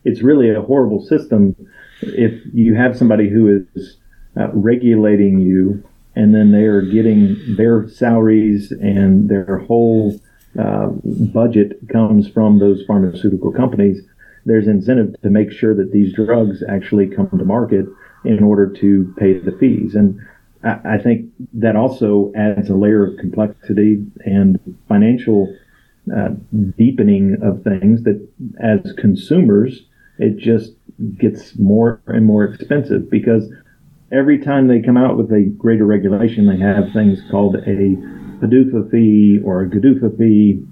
it's 0.03 0.21
really 0.21 0.49
a 0.49 0.61
horrible 0.61 1.05
system 1.05 1.55
if 2.01 2.41
you 2.53 2.75
have 2.75 2.97
somebody 2.97 3.29
who 3.29 3.63
is 3.75 3.97
uh, 4.37 4.47
regulating 4.53 5.39
you 5.39 5.83
and 6.15 6.35
then 6.35 6.51
they 6.51 6.63
are 6.63 6.81
getting 6.81 7.37
their 7.55 7.87
salaries 7.87 8.71
and 8.71 9.29
their 9.29 9.59
whole 9.59 10.19
uh, 10.59 10.87
budget 11.33 11.79
comes 11.91 12.27
from 12.27 12.59
those 12.59 12.83
pharmaceutical 12.85 13.51
companies. 13.51 14.01
There's 14.45 14.67
incentive 14.67 15.19
to 15.21 15.29
make 15.29 15.51
sure 15.51 15.75
that 15.75 15.91
these 15.91 16.13
drugs 16.13 16.63
actually 16.67 17.07
come 17.07 17.29
to 17.29 17.45
market 17.45 17.85
in 18.25 18.43
order 18.43 18.67
to 18.67 19.13
pay 19.17 19.37
the 19.37 19.51
fees. 19.53 19.95
And 19.95 20.19
I, 20.63 20.95
I 20.95 20.97
think 20.97 21.29
that 21.53 21.75
also 21.75 22.31
adds 22.35 22.69
a 22.69 22.75
layer 22.75 23.05
of 23.05 23.17
complexity 23.17 24.05
and 24.25 24.59
financial 24.87 25.55
uh, 26.15 26.29
deepening 26.77 27.37
of 27.41 27.63
things 27.63 28.03
that 28.03 28.27
as 28.61 28.93
consumers, 28.93 29.83
it 30.17 30.37
just 30.37 30.73
gets 31.17 31.57
more 31.57 32.01
and 32.07 32.25
more 32.25 32.43
expensive 32.43 33.09
because 33.09 33.51
every 34.11 34.39
time 34.39 34.67
they 34.67 34.81
come 34.81 34.97
out 34.97 35.17
with 35.17 35.31
a 35.31 35.43
greater 35.57 35.85
regulation, 35.85 36.47
they 36.47 36.57
have 36.57 36.91
things 36.91 37.21
called 37.29 37.55
a 37.55 37.95
PDUFA 38.41 38.91
fee 38.91 39.39
or 39.43 39.63
a 39.63 39.69
GDUFA 39.69 40.17
fee, 40.17 40.63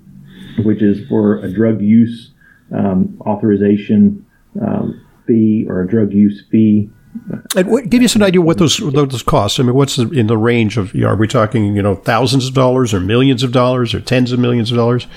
which 0.63 0.81
is 0.81 1.07
for 1.07 1.37
a 1.37 1.51
drug 1.51 1.81
use 1.81 2.31
um, 2.75 3.17
authorization 3.21 4.25
um, 4.61 5.05
fee 5.27 5.65
or 5.67 5.81
a 5.81 5.87
drug 5.87 6.13
use 6.13 6.43
fee. 6.51 6.89
And 7.55 7.69
what, 7.69 7.89
give 7.89 8.03
us 8.03 8.15
an 8.15 8.21
idea 8.21 8.41
what 8.41 8.59
those 8.59 8.77
those 8.77 9.23
costs. 9.23 9.59
I 9.59 9.63
mean, 9.63 9.73
what's 9.73 9.97
in 9.97 10.27
the 10.27 10.37
range 10.37 10.77
of? 10.77 10.93
You 10.93 11.01
know, 11.01 11.09
are 11.09 11.15
we 11.15 11.27
talking 11.27 11.75
you 11.75 11.81
know 11.81 11.95
thousands 11.95 12.47
of 12.47 12.53
dollars 12.53 12.93
or 12.93 12.99
millions 12.99 13.41
of 13.43 13.51
dollars 13.51 13.93
or 13.93 13.99
tens 13.99 14.31
of 14.31 14.39
millions 14.39 14.71
of 14.71 14.77
dollars? 14.77 15.07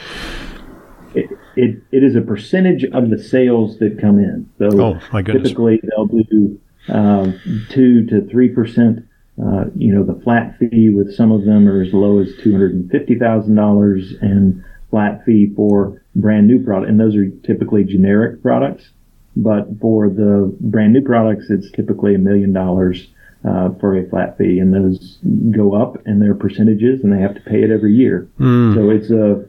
It, 1.14 1.30
it, 1.56 1.82
it 1.92 2.02
is 2.02 2.16
a 2.16 2.22
percentage 2.22 2.84
of 2.84 3.10
the 3.10 3.22
sales 3.22 3.78
that 3.78 4.00
come 4.00 4.18
in. 4.18 4.48
So 4.58 4.80
oh, 4.80 5.00
my 5.12 5.20
goodness. 5.20 5.48
typically 5.48 5.80
they'll 5.82 6.06
do 6.06 6.58
um, 6.88 7.38
two 7.70 8.06
to 8.06 8.26
three 8.28 8.48
percent. 8.48 9.06
Uh, 9.40 9.64
you 9.74 9.94
know, 9.94 10.04
the 10.04 10.20
flat 10.22 10.58
fee 10.58 10.90
with 10.90 11.14
some 11.14 11.32
of 11.32 11.44
them 11.44 11.68
are 11.68 11.82
as 11.82 11.92
low 11.94 12.20
as 12.20 12.28
two 12.42 12.52
hundred 12.52 12.72
and 12.72 12.90
fifty 12.90 13.18
thousand 13.18 13.54
dollars, 13.54 14.12
and 14.20 14.62
flat 14.90 15.24
fee 15.24 15.52
for 15.56 16.02
brand 16.14 16.46
new 16.46 16.62
product, 16.62 16.90
and 16.90 17.00
those 17.00 17.16
are 17.16 17.28
typically 17.44 17.84
generic 17.84 18.42
products. 18.42 18.90
But 19.34 19.68
for 19.80 20.10
the 20.10 20.54
brand 20.60 20.92
new 20.92 21.00
products, 21.00 21.46
it's 21.48 21.70
typically 21.70 22.14
a 22.14 22.18
million 22.18 22.52
dollars 22.52 23.08
uh, 23.42 23.70
for 23.80 23.96
a 23.96 24.06
flat 24.10 24.36
fee, 24.36 24.58
and 24.58 24.74
those 24.74 25.18
go 25.50 25.74
up, 25.74 26.06
and 26.06 26.20
they're 26.20 26.34
percentages, 26.34 27.02
and 27.02 27.10
they 27.12 27.20
have 27.20 27.34
to 27.34 27.40
pay 27.40 27.62
it 27.62 27.70
every 27.70 27.94
year. 27.94 28.28
Mm. 28.38 28.74
So 28.74 28.90
it's 28.90 29.10
a 29.10 29.48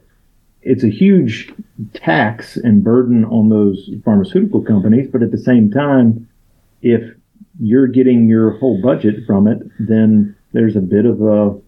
it's 0.62 0.84
a 0.86 0.90
huge 0.90 1.52
tax 1.94 2.56
and 2.56 2.84
burden 2.84 3.26
on 3.26 3.50
those 3.50 3.90
pharmaceutical 4.06 4.62
companies, 4.62 5.10
but 5.12 5.22
at 5.22 5.32
the 5.32 5.38
same 5.38 5.70
time, 5.70 6.30
if 6.82 7.14
you're 7.60 7.88
getting 7.88 8.28
your 8.28 8.58
whole 8.58 8.82
budget 8.82 9.26
from 9.26 9.48
it, 9.48 9.60
then 9.80 10.36
there's 10.54 10.76
a 10.76 10.82
bit 10.82 11.06
of 11.06 11.22
a, 11.22 11.60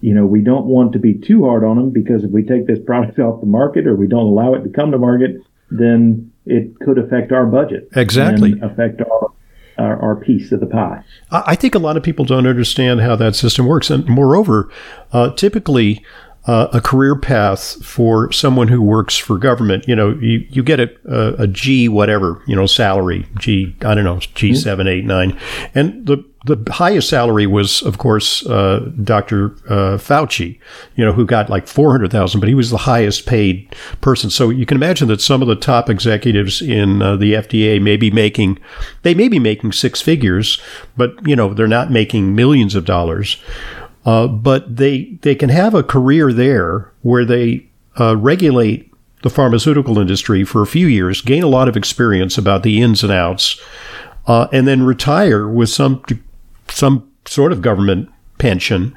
you 0.00 0.14
know, 0.14 0.26
we 0.26 0.40
don't 0.40 0.66
want 0.66 0.92
to 0.92 0.98
be 0.98 1.14
too 1.14 1.44
hard 1.44 1.64
on 1.64 1.76
them 1.76 1.90
because 1.90 2.24
if 2.24 2.30
we 2.30 2.42
take 2.42 2.66
this 2.66 2.78
product 2.84 3.18
off 3.20 3.40
the 3.40 3.46
market 3.46 3.86
or 3.86 3.94
we 3.94 4.06
don't 4.06 4.26
allow 4.26 4.54
it 4.54 4.62
to 4.62 4.68
come 4.70 4.90
to 4.90 4.98
market, 4.98 5.36
then 5.70 6.32
it 6.46 6.78
could 6.80 6.98
affect 6.98 7.32
our 7.32 7.46
budget. 7.46 7.88
Exactly. 7.96 8.58
affect 8.60 9.00
our, 9.00 9.32
our, 9.78 10.02
our, 10.02 10.16
piece 10.16 10.52
of 10.52 10.60
the 10.60 10.66
pie. 10.66 11.02
I 11.30 11.56
think 11.56 11.74
a 11.74 11.78
lot 11.78 11.96
of 11.96 12.02
people 12.02 12.24
don't 12.24 12.46
understand 12.46 13.00
how 13.00 13.16
that 13.16 13.34
system 13.34 13.66
works. 13.66 13.90
And 13.90 14.06
moreover, 14.06 14.70
uh, 15.12 15.34
typically, 15.34 16.04
uh, 16.46 16.68
a 16.72 16.80
career 16.80 17.16
path 17.16 17.82
for 17.84 18.30
someone 18.30 18.68
who 18.68 18.82
works 18.82 19.16
for 19.16 19.38
government. 19.38 19.88
You 19.88 19.96
know, 19.96 20.10
you, 20.10 20.46
you 20.50 20.62
get 20.62 20.78
a, 20.78 20.90
a, 21.06 21.44
a 21.44 21.46
G 21.46 21.88
whatever, 21.88 22.42
you 22.46 22.54
know, 22.54 22.66
salary, 22.66 23.26
G, 23.38 23.74
I 23.80 23.94
don't 23.94 24.04
know, 24.04 24.18
G 24.18 24.50
mm-hmm. 24.50 24.56
seven, 24.56 24.86
eight, 24.86 25.04
nine. 25.04 25.38
And 25.74 26.06
the, 26.06 26.22
the 26.44 26.62
highest 26.70 27.08
salary 27.08 27.46
was, 27.46 27.80
of 27.80 27.96
course, 27.96 28.44
uh, 28.44 28.90
Dr. 29.02 29.52
Uh, 29.66 29.96
Fauci, 29.96 30.58
you 30.96 31.04
know, 31.04 31.12
who 31.12 31.24
got 31.24 31.48
like 31.48 31.66
400,000, 31.66 32.38
but 32.38 32.48
he 32.50 32.54
was 32.54 32.68
the 32.68 32.76
highest 32.76 33.24
paid 33.24 33.74
person. 34.02 34.28
So 34.28 34.50
you 34.50 34.66
can 34.66 34.76
imagine 34.76 35.08
that 35.08 35.22
some 35.22 35.40
of 35.40 35.48
the 35.48 35.56
top 35.56 35.88
executives 35.88 36.60
in 36.60 37.00
uh, 37.00 37.16
the 37.16 37.32
FDA 37.32 37.80
may 37.80 37.96
be 37.96 38.10
making, 38.10 38.58
they 39.02 39.14
may 39.14 39.28
be 39.28 39.38
making 39.38 39.72
six 39.72 40.02
figures, 40.02 40.60
but, 40.98 41.14
you 41.26 41.34
know, 41.34 41.54
they're 41.54 41.66
not 41.66 41.90
making 41.90 42.34
millions 42.34 42.74
of 42.74 42.84
dollars. 42.84 43.38
Uh, 44.04 44.26
but 44.26 44.76
they 44.76 45.18
they 45.22 45.34
can 45.34 45.48
have 45.48 45.74
a 45.74 45.82
career 45.82 46.32
there 46.32 46.92
where 47.02 47.24
they 47.24 47.66
uh, 47.98 48.16
regulate 48.16 48.92
the 49.22 49.30
pharmaceutical 49.30 49.98
industry 49.98 50.44
for 50.44 50.60
a 50.60 50.66
few 50.66 50.86
years, 50.86 51.22
gain 51.22 51.42
a 51.42 51.48
lot 51.48 51.68
of 51.68 51.76
experience 51.76 52.36
about 52.36 52.62
the 52.62 52.82
ins 52.82 53.02
and 53.02 53.12
outs, 53.12 53.58
uh, 54.26 54.46
and 54.52 54.68
then 54.68 54.82
retire 54.82 55.48
with 55.48 55.70
some 55.70 56.02
some 56.68 57.10
sort 57.24 57.52
of 57.52 57.62
government 57.62 58.10
pension, 58.36 58.94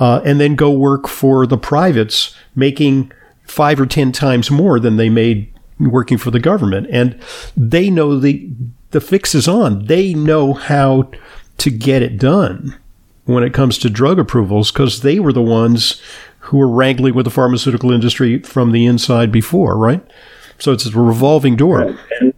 uh, 0.00 0.20
and 0.24 0.40
then 0.40 0.56
go 0.56 0.72
work 0.72 1.06
for 1.06 1.46
the 1.46 1.58
privates, 1.58 2.34
making 2.56 3.12
five 3.44 3.80
or 3.80 3.86
ten 3.86 4.10
times 4.10 4.50
more 4.50 4.80
than 4.80 4.96
they 4.96 5.08
made 5.08 5.52
working 5.78 6.18
for 6.18 6.32
the 6.32 6.40
government, 6.40 6.88
and 6.90 7.16
they 7.56 7.88
know 7.88 8.18
the 8.18 8.50
the 8.90 9.00
fix 9.00 9.36
is 9.36 9.46
on. 9.46 9.86
They 9.86 10.12
know 10.12 10.54
how 10.54 11.12
to 11.58 11.70
get 11.70 12.02
it 12.02 12.18
done 12.18 12.76
when 13.24 13.42
it 13.42 13.52
comes 13.52 13.78
to 13.78 13.90
drug 13.90 14.18
approvals 14.18 14.72
because 14.72 15.02
they 15.02 15.20
were 15.20 15.32
the 15.32 15.42
ones 15.42 16.00
who 16.40 16.58
were 16.58 16.68
wrangling 16.68 17.14
with 17.14 17.24
the 17.24 17.30
pharmaceutical 17.30 17.90
industry 17.90 18.40
from 18.40 18.72
the 18.72 18.86
inside 18.86 19.30
before, 19.30 19.76
right? 19.76 20.04
So 20.58 20.72
it's 20.72 20.86
a 20.86 21.00
revolving 21.00 21.56
door. 21.56 21.78
Right. 21.78 21.96
And, 22.20 22.34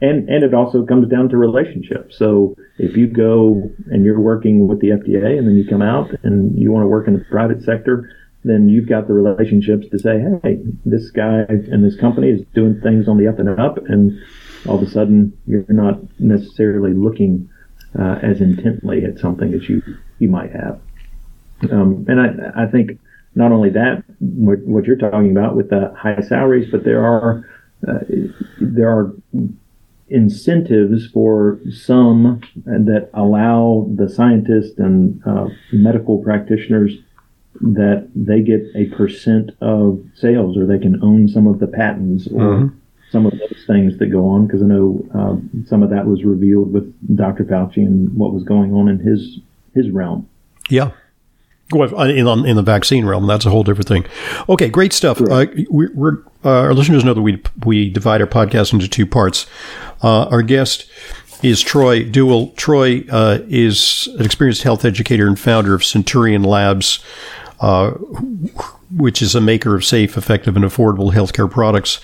and, 0.00 0.28
and 0.28 0.44
it 0.44 0.54
also 0.54 0.84
comes 0.84 1.08
down 1.08 1.28
to 1.30 1.36
relationships. 1.36 2.16
So 2.16 2.54
if 2.78 2.96
you 2.96 3.08
go 3.08 3.70
and 3.90 4.04
you're 4.04 4.20
working 4.20 4.68
with 4.68 4.80
the 4.80 4.88
FDA 4.88 5.38
and 5.38 5.46
then 5.46 5.56
you 5.56 5.66
come 5.68 5.82
out 5.82 6.10
and 6.22 6.56
you 6.58 6.70
want 6.70 6.84
to 6.84 6.88
work 6.88 7.08
in 7.08 7.14
the 7.14 7.24
private 7.30 7.62
sector, 7.62 8.08
then 8.44 8.68
you've 8.68 8.88
got 8.88 9.08
the 9.08 9.14
relationships 9.14 9.88
to 9.90 9.98
say, 9.98 10.22
hey, 10.42 10.58
this 10.84 11.10
guy 11.10 11.44
and 11.48 11.84
this 11.84 11.96
company 11.96 12.30
is 12.30 12.40
doing 12.54 12.80
things 12.80 13.08
on 13.08 13.18
the 13.18 13.26
up 13.26 13.38
and 13.40 13.48
up, 13.60 13.78
and 13.88 14.16
all 14.66 14.76
of 14.76 14.82
a 14.82 14.90
sudden 14.90 15.36
you're 15.46 15.64
not 15.68 15.98
necessarily 16.20 16.92
looking 16.92 17.48
uh, 17.98 18.18
as 18.22 18.40
intently 18.40 19.04
at 19.04 19.18
something 19.18 19.54
as 19.54 19.68
you 19.68 19.82
you 20.18 20.28
might 20.28 20.50
have. 20.52 20.80
Um, 21.70 22.04
and 22.08 22.20
I, 22.20 22.64
I 22.64 22.66
think 22.66 22.98
not 23.34 23.52
only 23.52 23.70
that, 23.70 24.02
what, 24.18 24.60
what, 24.60 24.84
you're 24.84 24.96
talking 24.96 25.30
about 25.30 25.54
with 25.56 25.70
the 25.70 25.92
high 25.96 26.20
salaries, 26.20 26.68
but 26.70 26.84
there 26.84 27.04
are 27.04 27.44
uh, 27.86 28.00
there 28.60 28.88
are 28.88 29.14
incentives 30.08 31.06
for 31.12 31.60
some 31.70 32.40
that 32.64 33.10
allow 33.14 33.88
the 33.94 34.08
scientists 34.08 34.78
and 34.78 35.22
uh, 35.26 35.46
medical 35.72 36.18
practitioners 36.18 36.94
that 37.60 38.08
they 38.14 38.40
get 38.40 38.62
a 38.74 38.86
percent 38.96 39.50
of 39.60 40.02
sales 40.14 40.56
or 40.56 40.64
they 40.66 40.78
can 40.78 41.02
own 41.02 41.28
some 41.28 41.46
of 41.46 41.58
the 41.58 41.66
patents 41.66 42.26
or 42.28 42.40
mm-hmm. 42.40 42.78
Some 43.10 43.26
of 43.26 43.32
those 43.32 43.64
things 43.66 43.98
that 43.98 44.06
go 44.06 44.28
on 44.28 44.46
because 44.46 44.62
I 44.62 44.66
know 44.66 45.06
um, 45.14 45.66
some 45.68 45.82
of 45.82 45.90
that 45.90 46.06
was 46.06 46.24
revealed 46.24 46.72
with 46.72 47.16
Dr. 47.16 47.44
Fauci 47.44 47.78
and 47.78 48.12
what 48.14 48.32
was 48.32 48.44
going 48.44 48.72
on 48.74 48.88
in 48.88 48.98
his 48.98 49.38
his 49.74 49.90
realm. 49.90 50.28
Yeah. 50.68 50.92
Well, 51.70 52.00
in, 52.02 52.46
in 52.46 52.56
the 52.56 52.62
vaccine 52.62 53.04
realm, 53.04 53.26
that's 53.26 53.44
a 53.44 53.50
whole 53.50 53.62
different 53.62 53.88
thing. 53.88 54.06
Okay, 54.48 54.70
great 54.70 54.94
stuff. 54.94 55.20
Uh, 55.20 55.46
we, 55.70 55.86
are 55.86 56.24
uh, 56.42 56.50
our 56.50 56.74
listeners 56.74 57.04
know 57.04 57.12
that 57.12 57.22
we 57.22 57.42
we 57.64 57.90
divide 57.90 58.22
our 58.22 58.26
podcast 58.26 58.72
into 58.72 58.88
two 58.88 59.06
parts. 59.06 59.46
Uh, 60.02 60.24
our 60.24 60.40
guest 60.40 60.88
is 61.42 61.60
Troy 61.60 62.04
Duell. 62.04 62.56
Troy 62.56 63.04
uh, 63.10 63.40
is 63.48 64.08
an 64.18 64.24
experienced 64.24 64.62
health 64.62 64.84
educator 64.84 65.26
and 65.26 65.38
founder 65.38 65.74
of 65.74 65.84
Centurion 65.84 66.42
Labs, 66.42 67.00
uh, 67.60 67.90
which 68.90 69.20
is 69.20 69.34
a 69.34 69.40
maker 69.40 69.74
of 69.74 69.84
safe, 69.84 70.16
effective, 70.16 70.56
and 70.56 70.64
affordable 70.64 71.12
healthcare 71.12 71.50
products. 71.50 72.00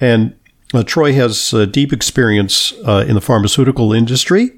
And 0.00 0.34
uh, 0.74 0.82
Troy 0.82 1.12
has 1.14 1.54
deep 1.70 1.92
experience 1.92 2.72
in 2.72 3.14
the 3.14 3.20
pharmaceutical 3.20 3.92
industry 3.92 4.52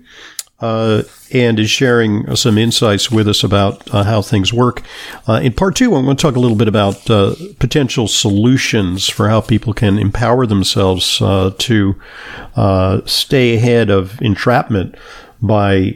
uh, 0.61 1.03
and 1.33 1.59
is 1.59 1.71
sharing 1.71 2.35
some 2.37 2.59
insights 2.59 3.11
with 3.11 3.29
us 3.29 3.43
about 3.43 3.93
uh, 3.95 4.05
how 4.05 4.21
things 4.21 4.53
work. 4.53 4.83
Uh, 5.27 5.41
in 5.43 5.53
part 5.53 5.77
two, 5.77 5.95
I'm 5.95 6.05
going 6.05 6.17
to 6.17 6.21
talk 6.21 6.37
a 6.37 6.41
little 6.41 6.57
bit 6.57 6.69
about 6.69 7.09
uh, 7.09 7.35
potential 7.59 8.09
solutions 8.09 9.09
for 9.09 9.29
how 9.29 9.41
people 9.41 9.73
can 9.73 9.99
empower 9.99 10.47
themselves 10.47 11.21
uh, 11.23 11.55
to 11.59 12.01
uh, 12.57 13.01
stay 13.07 13.57
ahead 13.57 13.91
of 13.91 14.21
entrapment 14.21 14.97
by 15.41 15.95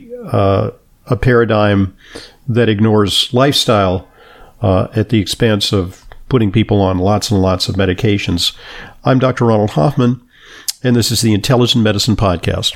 a 1.07 1.17
paradigm 1.21 1.95
that 2.49 2.69
ignores 2.69 3.33
lifestyle 3.35 4.09
at 4.63 5.11
the 5.11 5.21
expense 5.21 5.73
of 5.73 6.04
putting 6.35 6.51
people 6.51 6.81
on 6.81 6.99
lots 6.99 7.31
and 7.31 7.41
lots 7.41 7.69
of 7.69 7.77
medications. 7.77 8.57
I'm 9.05 9.21
Dr. 9.21 9.45
Ronald 9.45 9.71
Hoffman, 9.71 10.21
and 10.83 10.97
this 10.97 11.13
is 11.13 11.21
the 11.21 11.33
Intelligent 11.33 11.85
Medicine 11.85 12.17
Podcast. 12.17 12.75